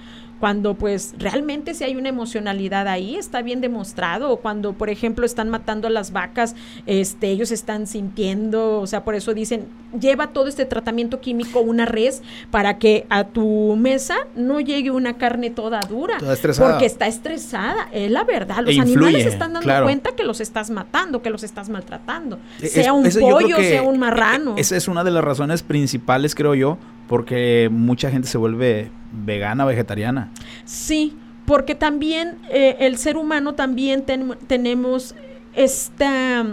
[0.45, 5.25] Cuando pues realmente si hay una emocionalidad ahí, está bien demostrado, o cuando por ejemplo
[5.25, 6.55] están matando a las vacas,
[6.85, 9.65] este, ellos están sintiendo, o sea, por eso dicen,
[9.99, 15.17] lleva todo este tratamiento químico una res para que a tu mesa no llegue una
[15.17, 16.73] carne toda dura, toda estresada.
[16.73, 20.69] porque está estresada, es la verdad, los e animales están dando cuenta que los estás
[20.69, 24.59] matando, que los estás maltratando, e, sea un pollo, sea un marrano.
[24.59, 26.77] E, esa es una de las razones principales, creo yo,
[27.09, 30.31] porque mucha gente se vuelve vegana, vegetariana.
[30.65, 34.05] Sí, porque también eh, el ser humano también
[34.47, 35.15] tenemos
[35.55, 36.45] esta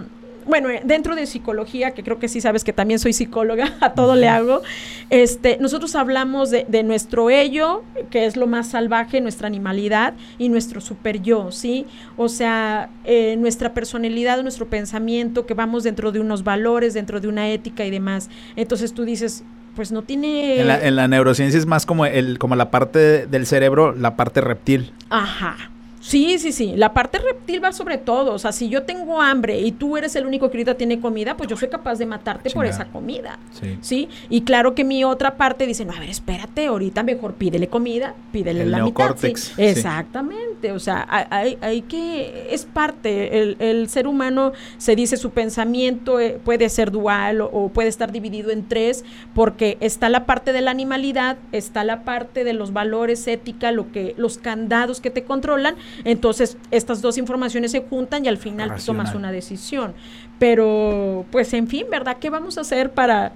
[0.46, 3.94] bueno, eh, dentro de psicología, que creo que sí sabes que también soy psicóloga, a
[3.94, 4.62] todo le hago,
[5.10, 10.48] este, nosotros hablamos de, de, nuestro ello, que es lo más salvaje, nuestra animalidad, y
[10.48, 11.86] nuestro super yo, ¿sí?
[12.16, 17.28] O sea, eh, nuestra personalidad, nuestro pensamiento, que vamos dentro de unos valores, dentro de
[17.28, 18.28] una ética y demás.
[18.56, 20.60] Entonces tú dices, pues no tiene...
[20.60, 24.16] En la, en la neurociencia es más como, el, como la parte del cerebro, la
[24.16, 24.92] parte reptil.
[25.10, 25.56] Ajá.
[26.02, 26.74] Sí, sí, sí.
[26.76, 28.34] La parte reptil va sobre todo.
[28.34, 31.36] O sea, si yo tengo hambre y tú eres el único que ahorita tiene comida,
[31.36, 33.38] pues yo soy capaz de matarte por esa comida.
[33.80, 34.08] Sí.
[34.28, 38.14] Y claro que mi otra parte dice, no, a ver, espérate, ahorita mejor pídele comida,
[38.32, 39.16] pídele la mitad.
[39.56, 40.72] Exactamente.
[40.72, 43.40] O sea, hay, hay, que, es parte.
[43.40, 48.10] El, el, ser humano se dice su pensamiento eh, puede ser dual o, puede estar
[48.10, 52.72] dividido en tres, porque está la parte de la animalidad, está la parte de los
[52.72, 58.24] valores, ética, lo que, los candados que te controlan entonces, estas dos informaciones se juntan
[58.24, 59.94] y al final tomas una decisión.
[60.38, 62.16] Pero, pues, en fin, ¿verdad?
[62.20, 63.32] ¿Qué vamos a hacer para...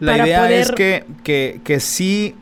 [0.00, 2.34] La idea es que, que, que sí...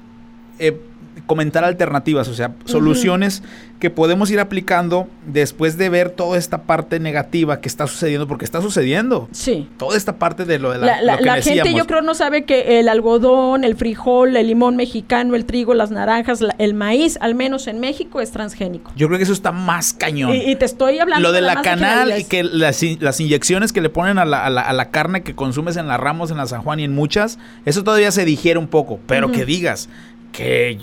[0.59, 0.79] Eh,
[1.27, 3.43] comentar alternativas, o sea, soluciones
[3.81, 8.45] que podemos ir aplicando después de ver toda esta parte negativa que está sucediendo, porque
[8.45, 9.29] está sucediendo.
[9.33, 9.69] Sí.
[9.79, 12.79] Toda esta parte de lo de la, la, la gente yo creo no sabe que
[12.79, 17.67] el algodón, el frijol, el limón mexicano, el trigo, las naranjas, el maíz, al menos
[17.67, 18.93] en México, es transgénico.
[18.97, 20.35] Yo creo que eso está más cañón.
[20.35, 23.91] Y, te estoy hablando Lo de la canal y que las, las, inyecciones que le
[23.91, 26.81] ponen a la, a la, carne que consumes en la Ramos, en la San Juan
[26.81, 29.89] y en muchas, eso todavía se digiere un poco, pero que digas
[30.33, 30.79] que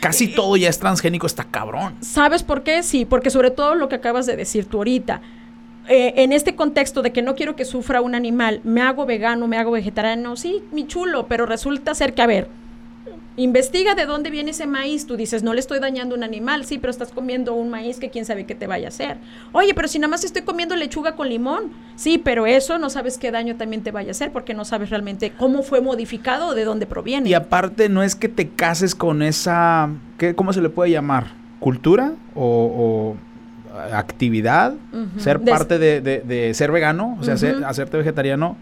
[0.00, 1.94] casi todo ya es transgénico, está cabrón.
[2.00, 2.82] ¿Sabes por qué?
[2.82, 5.20] Sí, porque sobre todo lo que acabas de decir tú ahorita.
[5.88, 9.48] Eh, en este contexto de que no quiero que sufra un animal, me hago vegano,
[9.48, 12.48] me hago vegetariano, sí, mi chulo, pero resulta ser que, a ver,
[13.40, 15.06] Investiga de dónde viene ese maíz.
[15.06, 18.10] Tú dices, no le estoy dañando un animal, sí, pero estás comiendo un maíz que
[18.10, 19.16] quién sabe qué te vaya a hacer.
[19.52, 23.16] Oye, pero si nada más estoy comiendo lechuga con limón, sí, pero eso no sabes
[23.16, 26.54] qué daño también te vaya a hacer porque no sabes realmente cómo fue modificado o
[26.54, 27.30] de dónde proviene.
[27.30, 31.28] Y aparte, no es que te cases con esa, ¿qué, ¿cómo se le puede llamar?
[31.60, 33.16] ¿Cultura o,
[33.90, 34.74] actividad?
[35.16, 38.58] Ser parte de, ser vegano, o sea, hacerte vegetariano.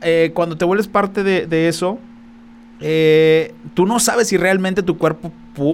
[0.00, 1.98] Eh, cuando te vuelves parte de eso,
[2.80, 5.32] eh, tú no sabes si realmente tu cuerpo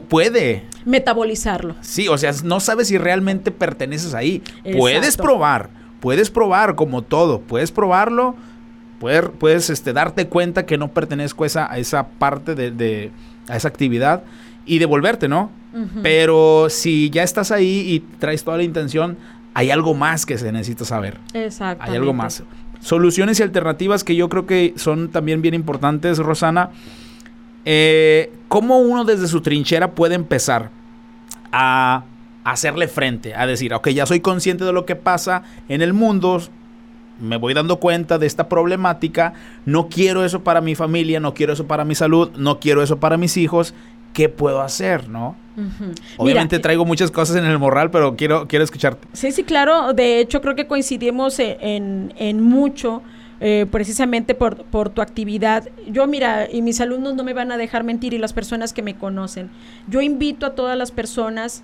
[0.09, 1.77] puede metabolizarlo.
[1.81, 4.43] Sí, o sea, no sabes si realmente perteneces ahí.
[4.77, 8.35] Puedes probar, puedes probar como todo, puedes probarlo,
[8.99, 13.11] puedes, puedes este, darte cuenta que no pertenezco a esa, a esa parte de,
[13.49, 14.25] a esa actividad
[14.65, 15.51] y devolverte, ¿no?
[16.03, 19.19] Pero si ya estás ahí y traes toda la intención,
[19.53, 21.19] hay algo más que se necesita saber.
[21.35, 21.85] Exacto.
[21.85, 22.43] Hay algo más.
[22.87, 26.71] Soluciones y alternativas que yo creo que son también bien importantes, Rosana.
[27.65, 30.71] Eh, ¿Cómo uno desde su trinchera puede empezar
[31.51, 32.05] a
[32.45, 33.35] hacerle frente?
[33.35, 36.41] A decir, ok, ya soy consciente de lo que pasa en el mundo,
[37.19, 41.55] me voy dando cuenta de esta problemática, no quiero eso para mi familia, no quiero
[41.55, 43.75] eso para mi salud, no quiero eso para mis hijos,
[44.17, 45.37] ¿qué puedo hacer, no?
[46.17, 49.07] Obviamente traigo muchas cosas en el morral, pero quiero, quiero escucharte.
[49.13, 49.93] Sí, sí, claro.
[49.93, 53.03] De hecho, creo que coincidimos en, en mucho
[53.41, 55.69] eh, precisamente por, por, tu actividad.
[55.87, 58.81] Yo, mira, y mis alumnos no me van a dejar mentir y las personas que
[58.81, 59.51] me conocen.
[59.87, 61.63] Yo invito a todas las personas,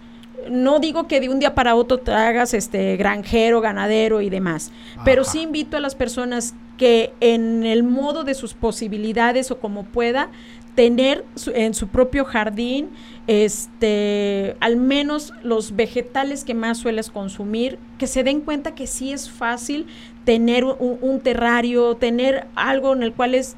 [0.50, 4.72] no digo que de un día para otro te hagas este granjero, ganadero y demás,
[5.06, 9.84] pero sí invito a las personas que en el modo de sus posibilidades o como
[9.84, 10.30] pueda,
[10.74, 12.90] tener en su propio jardín
[13.26, 19.12] este al menos los vegetales que más sueles consumir que se den cuenta que sí
[19.12, 19.86] es fácil
[20.24, 23.56] tener un, un terrario tener algo en el cual es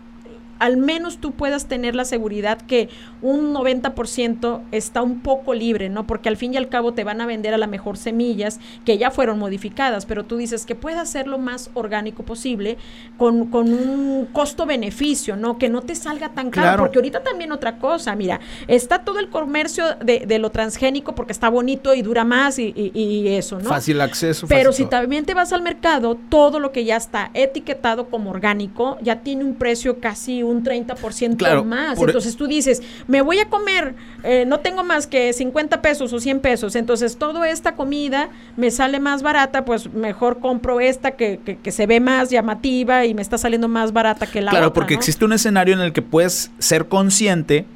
[0.65, 2.89] al menos tú puedas tener la seguridad que
[3.21, 6.07] un 90% está un poco libre, ¿no?
[6.07, 8.97] Porque al fin y al cabo te van a vender a la mejor semillas que
[8.97, 12.79] ya fueron modificadas, pero tú dices que pueda ser lo más orgánico posible
[13.19, 15.59] con, con un costo-beneficio, ¿no?
[15.59, 19.29] Que no te salga tan caro, porque ahorita también otra cosa, mira, está todo el
[19.29, 23.69] comercio de, de lo transgénico porque está bonito y dura más y, y, eso, ¿no?
[23.69, 24.47] Fácil acceso.
[24.49, 28.97] Pero si también te vas al mercado, todo lo que ya está etiquetado como orgánico
[29.03, 31.99] ya tiene un precio casi un 30% más.
[31.99, 36.13] E entonces tú dices, me voy a comer, eh, no tengo más que 50 pesos
[36.13, 41.13] o 100 pesos, entonces toda esta comida me sale más barata, pues mejor compro esta
[41.13, 44.61] que, que, se ve más llamativa y me está saliendo más barata que la otra.
[44.61, 47.67] Claro, porque existe un escenario en el que puedes ser consciente,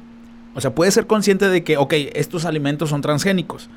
[0.55, 3.69] o sea, puedes ser consciente de que, ok, estos alimentos son transgénicos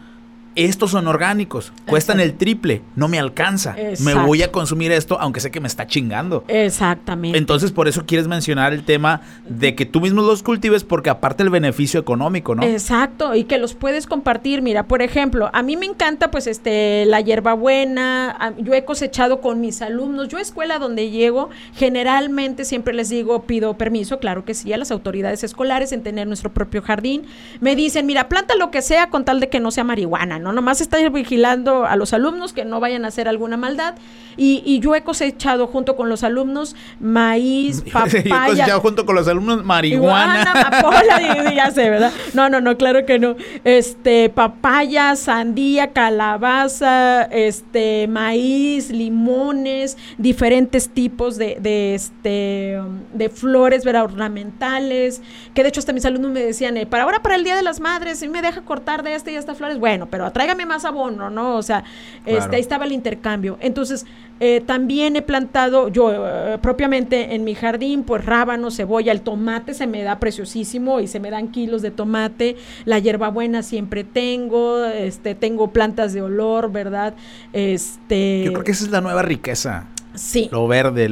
[0.54, 3.74] estos son orgánicos, cuestan el triple, no me alcanza.
[4.00, 6.44] Me voy a consumir esto aunque sé que me está chingando.
[6.48, 7.38] Exactamente.
[7.38, 11.42] Entonces, por eso quieres mencionar el tema de que tú mismo los cultives porque aparte
[11.42, 12.62] el beneficio económico, ¿no?
[12.62, 14.62] Exacto, y que los puedes compartir.
[14.62, 19.60] Mira, por ejemplo, a mí me encanta pues este la hierbabuena, yo he cosechado con
[19.60, 24.72] mis alumnos, yo escuela donde llego, generalmente siempre les digo, pido permiso, claro que sí,
[24.72, 27.22] a las autoridades escolares en tener nuestro propio jardín.
[27.60, 30.52] Me dicen, "Mira, planta lo que sea con tal de que no sea marihuana." ¿No?
[30.52, 33.94] Nomás está vigilando a los alumnos que no vayan a hacer alguna maldad.
[34.36, 38.22] Y, y yo he cosechado junto con los alumnos maíz, papaya.
[38.22, 40.42] yo he cosechado junto con los alumnos marihuana.
[40.42, 42.12] Amapola, ya sé, ¿verdad?
[42.34, 43.36] No, no, no, claro que no.
[43.64, 52.80] Este, papaya, sandía, calabaza, este, maíz, limones, diferentes tipos de, de este,
[53.12, 54.04] de flores, ¿verdad?
[54.04, 55.20] Ornamentales.
[55.54, 57.62] Que de hecho hasta mis alumnos me decían, eh, para ahora, para el Día de
[57.62, 60.84] las Madres, si me deja cortar de este y esta flores, bueno, pero tráigame más
[60.84, 61.56] abono, ¿no?
[61.56, 61.84] O sea,
[62.26, 63.58] este, ahí estaba el intercambio.
[63.60, 64.06] Entonces,
[64.40, 69.72] eh, también he plantado yo eh, propiamente en mi jardín, pues rábano, cebolla, el tomate
[69.72, 74.84] se me da preciosísimo y se me dan kilos de tomate, la hierbabuena siempre tengo,
[74.84, 77.14] este, tengo plantas de olor, ¿verdad?
[77.52, 78.42] Este.
[78.44, 79.86] Yo creo que esa es la nueva riqueza.
[80.14, 80.48] Sí.
[80.50, 81.08] Lo verde,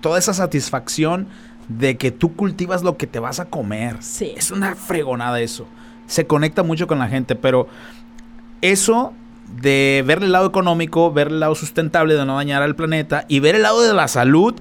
[0.00, 1.26] toda esa satisfacción
[1.68, 3.96] de que tú cultivas lo que te vas a comer.
[4.00, 4.32] Sí.
[4.36, 5.66] Es una fregonada eso.
[6.06, 7.66] Se conecta mucho con la gente, pero
[8.64, 9.12] eso
[9.60, 13.40] de ver el lado económico, ver el lado sustentable de no dañar al planeta y
[13.40, 14.54] ver el lado de la salud,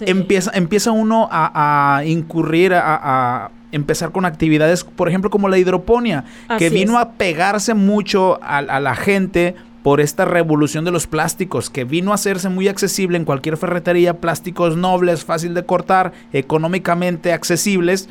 [0.00, 6.24] empieza, empieza uno a, incurrir, a, empezar con actividades, por ejemplo, como la hidroponía,
[6.58, 11.84] que vino a pegarse mucho a, la gente por esta revolución de los plásticos, que
[11.84, 18.10] vino a hacerse muy accesible en cualquier ferretería, plásticos nobles, fácil de cortar, económicamente accesibles,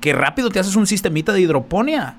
[0.00, 2.16] que rápido te haces un sistemita de hidroponía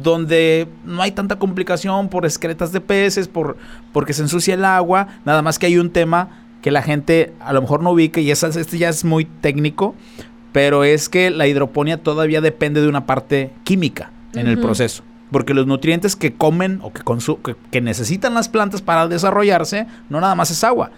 [0.00, 3.56] donde no hay tanta complicación por excretas de peces, por,
[3.92, 7.52] porque se ensucia el agua, nada más que hay un tema que la gente a
[7.52, 9.94] lo mejor no ubica y es, este ya es muy técnico,
[10.52, 15.02] pero es que la hidroponía todavía depende de una parte química en el proceso.
[15.30, 17.02] Porque los nutrientes que comen o que,
[17.42, 20.90] que, que necesitan las plantas para desarrollarse, no nada más es agua.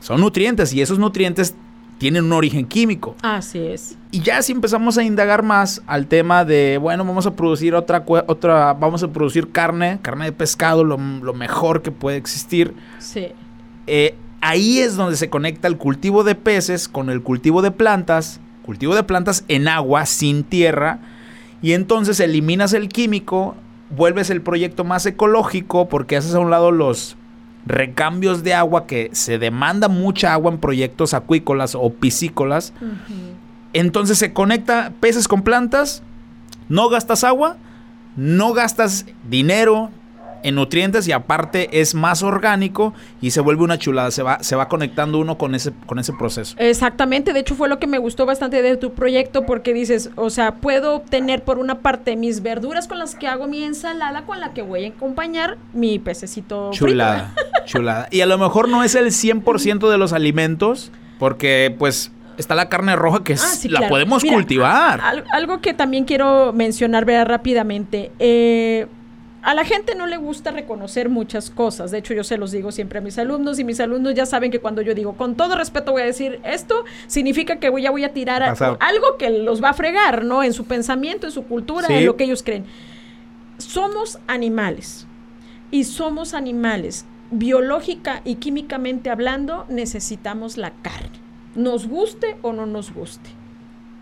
[0.00, 1.54] Son nutrientes y esos nutrientes
[1.98, 3.16] tienen un origen químico.
[3.22, 3.96] Así es.
[4.10, 8.04] Y ya si empezamos a indagar más al tema de, bueno, vamos a producir otra,
[8.06, 12.74] otra vamos a producir carne, carne de pescado, lo, mejor que puede existir.
[12.98, 13.28] Sí.
[13.86, 18.40] Eh, ahí es donde se conecta el cultivo de peces con el cultivo de plantas,
[18.64, 21.00] cultivo de plantas en agua, sin tierra,
[21.62, 23.56] y entonces eliminas el químico,
[23.90, 27.16] vuelves el proyecto más ecológico porque haces a un lado los
[27.66, 32.72] recambios de agua, que se demanda mucha agua en proyectos acuícolas o piscícolas.
[33.72, 36.02] Entonces se conecta peces con plantas,
[36.68, 37.56] no gastas agua,
[38.16, 39.90] no gastas dinero,
[40.42, 44.56] en nutrientes y aparte es más orgánico y se vuelve una chulada, se va, se
[44.56, 46.56] va conectando uno con ese, con ese proceso.
[46.58, 50.30] Exactamente, de hecho fue lo que me gustó bastante de tu proyecto porque dices, o
[50.30, 54.40] sea, puedo obtener por una parte mis verduras con las que hago mi ensalada con
[54.40, 56.70] la que voy a acompañar mi pececito.
[56.72, 57.34] Chulada,
[57.64, 58.08] chulada.
[58.10, 62.68] Y a lo mejor no es el 100% de los alimentos porque pues está la
[62.68, 65.00] carne roja que ah, la podemos cultivar.
[65.32, 68.12] algo que también quiero mencionar vea, rápidamente.
[68.18, 68.86] Eh,
[69.46, 71.92] a la gente no le gusta reconocer muchas cosas.
[71.92, 74.50] De hecho, yo se los digo siempre a mis alumnos y mis alumnos ya saben
[74.50, 78.02] que cuando yo digo, con todo respeto voy a decir esto, significa que ya voy
[78.02, 80.42] a tirar algo que los va a fregar, ¿no?
[80.42, 82.64] En su pensamiento, en su cultura, en lo que ellos creen.
[83.58, 85.06] Somos animales
[85.70, 87.06] y somos animales.
[87.30, 91.20] Biológica y químicamente hablando, necesitamos la carne.
[91.54, 93.30] Nos guste o no nos guste.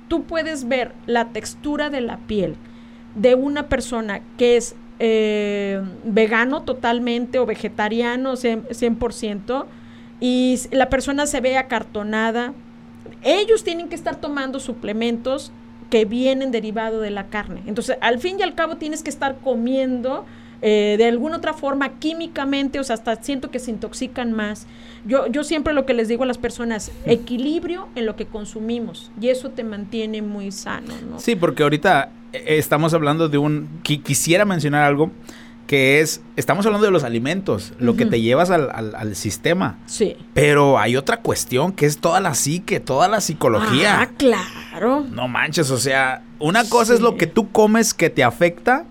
[0.08, 2.56] Tú puedes ver la textura de la piel
[3.14, 9.66] de una persona que es eh, vegano totalmente o vegetariano 100%,
[10.20, 12.52] y la persona se ve acartonada,
[13.22, 15.52] ellos tienen que estar tomando suplementos
[15.90, 17.62] que vienen derivado de la carne.
[17.66, 20.24] Entonces, al fin y al cabo tienes que estar comiendo
[20.62, 24.66] eh, de alguna otra forma químicamente, o sea, hasta siento que se intoxican más.
[25.06, 29.10] Yo, yo siempre lo que les digo a las personas, equilibrio en lo que consumimos
[29.20, 31.20] y eso te mantiene muy sano, ¿no?
[31.20, 33.68] Sí, porque ahorita eh, estamos hablando de un...
[33.82, 35.10] quisiera mencionar algo
[35.66, 39.78] que es, estamos hablando de los alimentos, lo que te llevas al, sistema.
[39.86, 40.16] Sí.
[40.34, 44.00] Pero hay otra cuestión que es toda la psique, toda la psicología.
[44.00, 45.06] Ah, claro.
[45.10, 48.84] No manches, o sea, una cosa es lo que tú comes que te afecta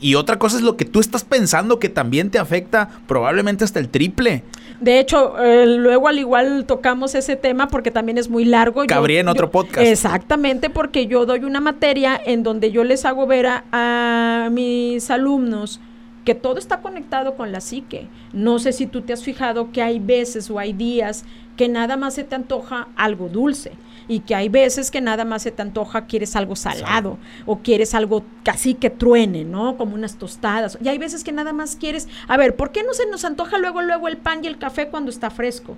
[0.00, 3.78] y otra cosa es lo que tú estás pensando que también te afecta probablemente hasta
[3.78, 4.42] el triple.
[4.80, 8.82] De hecho, eh, luego al igual tocamos ese tema porque también es muy largo.
[8.86, 9.86] Cabría en otro podcast.
[9.86, 15.80] Exactamente, porque yo doy una materia en donde yo les hago ver a mis alumnos
[16.24, 18.08] que todo está conectado con la psique.
[18.32, 21.24] No sé si tú te has fijado que hay veces o hay días
[21.56, 23.72] que nada más se te antoja algo dulce
[24.10, 27.94] y que hay veces que nada más se te antoja, quieres algo salado o quieres
[27.94, 29.76] algo casi que truene, ¿no?
[29.76, 30.76] Como unas tostadas.
[30.82, 33.56] Y hay veces que nada más quieres, a ver, ¿por qué no se nos antoja
[33.58, 35.76] luego luego el pan y el café cuando está fresco?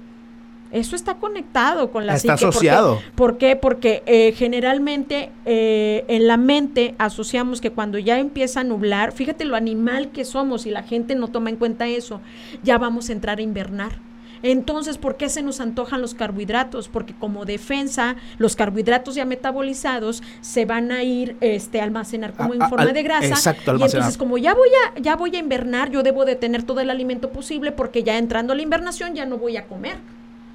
[0.70, 3.02] Eso está conectado con la está asociado.
[3.16, 3.54] ¿Por qué?
[3.54, 9.44] Porque eh, generalmente eh, en la mente asociamos que cuando ya empieza a nublar, fíjate
[9.44, 12.22] lo animal que somos y la gente no toma en cuenta eso,
[12.62, 14.11] ya vamos a entrar a invernar.
[14.42, 16.88] Entonces, ¿por qué se nos antojan los carbohidratos?
[16.88, 22.54] Porque como defensa, los carbohidratos ya metabolizados se van a ir este, a almacenar como
[22.54, 23.26] en forma de grasa.
[23.26, 26.62] Exacto, y entonces, como ya voy a, ya voy a invernar, yo debo de tener
[26.62, 29.96] todo el alimento posible porque ya entrando a la invernación ya no voy a comer.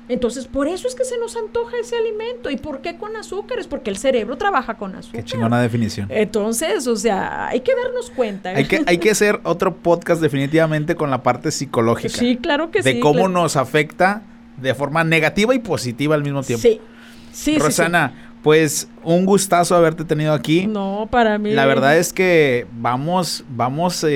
[0.10, 2.50] Entonces, por eso es que se nos antoja ese alimento.
[2.50, 3.68] ¿Y por qué con azúcares?
[3.68, 5.24] Porque el cerebro trabaja con azúcar.
[5.24, 6.08] Qué chingona definición.
[6.10, 8.50] Entonces, o sea, hay que darnos cuenta.
[8.52, 12.18] Hay que, hay que hacer otro podcast definitivamente con la parte psicológica.
[12.18, 12.94] Sí, claro que sí.
[12.94, 14.22] De cómo nos afecta
[14.56, 16.62] de forma negativa y positiva al mismo tiempo.
[16.62, 16.80] Sí.
[17.32, 20.66] Sí, Rosana, pues un gustazo haberte tenido aquí.
[20.66, 21.52] No, para mí.
[21.52, 24.08] La verdad es que vamos, vamos, eh,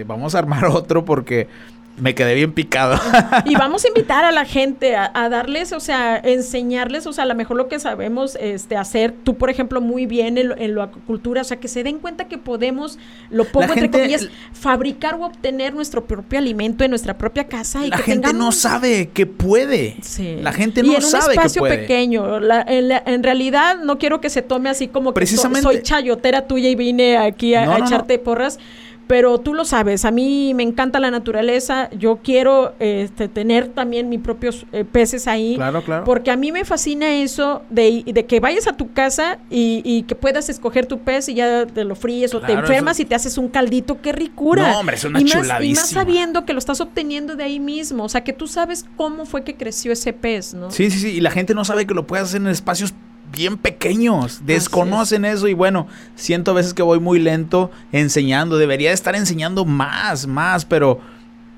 [0.00, 1.48] eh, vamos a armar otro porque
[1.96, 3.00] me quedé bien picado.
[3.44, 7.26] y vamos a invitar a la gente a, darles, o sea, enseñarles, o sea, a
[7.26, 10.84] lo mejor lo que sabemos este, hacer, tú, por ejemplo, muy bien en, en la
[10.84, 12.98] acuicultura, o sea, que se den cuenta que podemos,
[13.30, 17.86] lo pongo entre comillas, fabricar o obtener nuestro propio alimento en nuestra propia casa.
[17.86, 19.96] Y la gente no sabe que puede.
[20.02, 20.36] Sí.
[20.40, 21.78] La gente no sabe que puede.
[21.78, 22.38] pequeño.
[22.38, 27.16] en, realidad, no quiero que se tome así como que soy chayotera tuya y vine
[27.16, 28.58] aquí a, echarte porras
[29.06, 34.08] pero tú lo sabes, a mí me encanta la naturaleza, yo quiero este, tener también
[34.08, 35.56] mis propios eh, peces ahí.
[35.56, 36.04] Claro, claro.
[36.04, 40.14] Porque a mí me fascina eso de, de que vayas a tu casa y, que
[40.14, 43.38] puedas escoger tu pez y ya te lo fríes o te enfermas y te haces
[43.38, 44.72] un caldito, qué ricura.
[44.72, 47.60] No, hombre, es una y más, y más sabiendo que lo estás obteniendo de ahí
[47.60, 50.70] mismo, o sea, que tú sabes cómo fue que creció ese pez, ¿no?
[50.70, 52.94] Sí, sí, sí, y la gente no sabe que lo puedes hacer en espacios
[53.32, 58.92] bien pequeños, desconocen eso y bueno, siento a veces que voy muy lento enseñando, debería
[58.92, 61.00] estar enseñando más, más, pero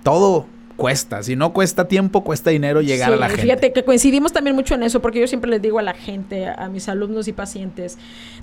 [0.03, 0.47] todo
[0.77, 3.43] cuesta, si no cuesta tiempo, cuesta dinero llegar a la gente.
[3.43, 6.47] Fíjate que coincidimos también mucho en eso, porque yo siempre les digo a la gente,
[6.47, 7.99] a mis alumnos y pacientes,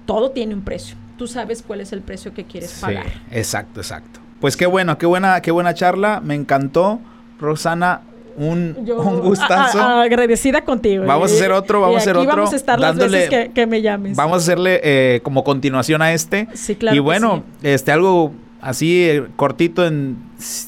[0.06, 0.96] todo tiene un precio.
[1.18, 3.06] Tú sabes cuál es el precio que quieres pagar.
[3.32, 4.20] Exacto, exacto.
[4.42, 7.00] Pues qué bueno, qué buena, qué buena charla, me encantó.
[7.40, 8.02] Rosana,
[8.38, 8.76] un,
[9.22, 9.80] gustazo.
[9.82, 11.06] agradecida contigo.
[11.06, 12.36] Vamos a hacer otro, vamos a hacer otro.
[12.36, 14.16] Vamos a estar dándole, las veces que, me llames.
[14.16, 16.48] Vamos a hacerle eh, como continuación a este.
[16.54, 16.96] Sí, claro.
[16.96, 20.18] Y bueno, este algo así eh, cortito en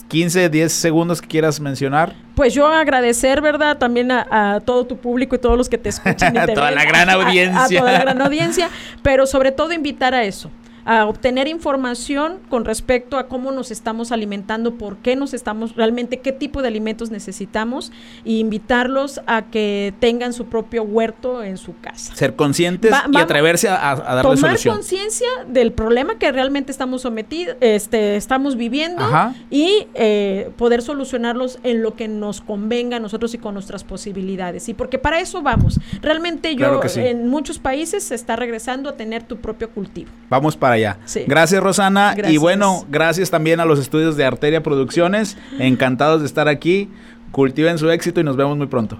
[0.09, 2.13] 15, 10 segundos que quieras mencionar.
[2.35, 3.77] Pues yo agradecer, ¿verdad?
[3.77, 6.37] También a, todo tu público y todos los que te escuchan.
[6.37, 7.61] a toda la gran audiencia.
[7.63, 8.69] a toda la gran audiencia,
[9.01, 10.51] pero sobre todo invitar a eso
[10.85, 16.19] a obtener información con respecto a cómo nos estamos alimentando, por qué nos estamos, realmente
[16.19, 17.91] qué tipo de alimentos necesitamos
[18.23, 22.15] e invitarlos a que tengan su propio huerto en su casa.
[22.15, 27.57] Ser conscientes y atreverse a, a darle tomar conciencia del problema que realmente estamos sometidos,
[27.61, 29.03] este, estamos viviendo
[29.49, 34.69] y eh, poder solucionarlos en lo que nos convenga a nosotros y con nuestras posibilidades.
[34.69, 35.79] Y porque para eso vamos.
[36.01, 40.11] Realmente yo en muchos países se está regresando a tener tu propio cultivo.
[40.29, 40.97] Vamos para allá.
[41.27, 42.15] Gracias, Rosana.
[42.27, 45.37] Y bueno, gracias también a los estudios de Arteria Producciones.
[45.59, 46.89] Encantados de estar aquí.
[47.31, 48.97] Cultiven su éxito y nos vemos muy pronto.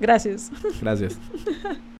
[0.00, 0.50] Gracias.
[0.80, 1.18] Gracias.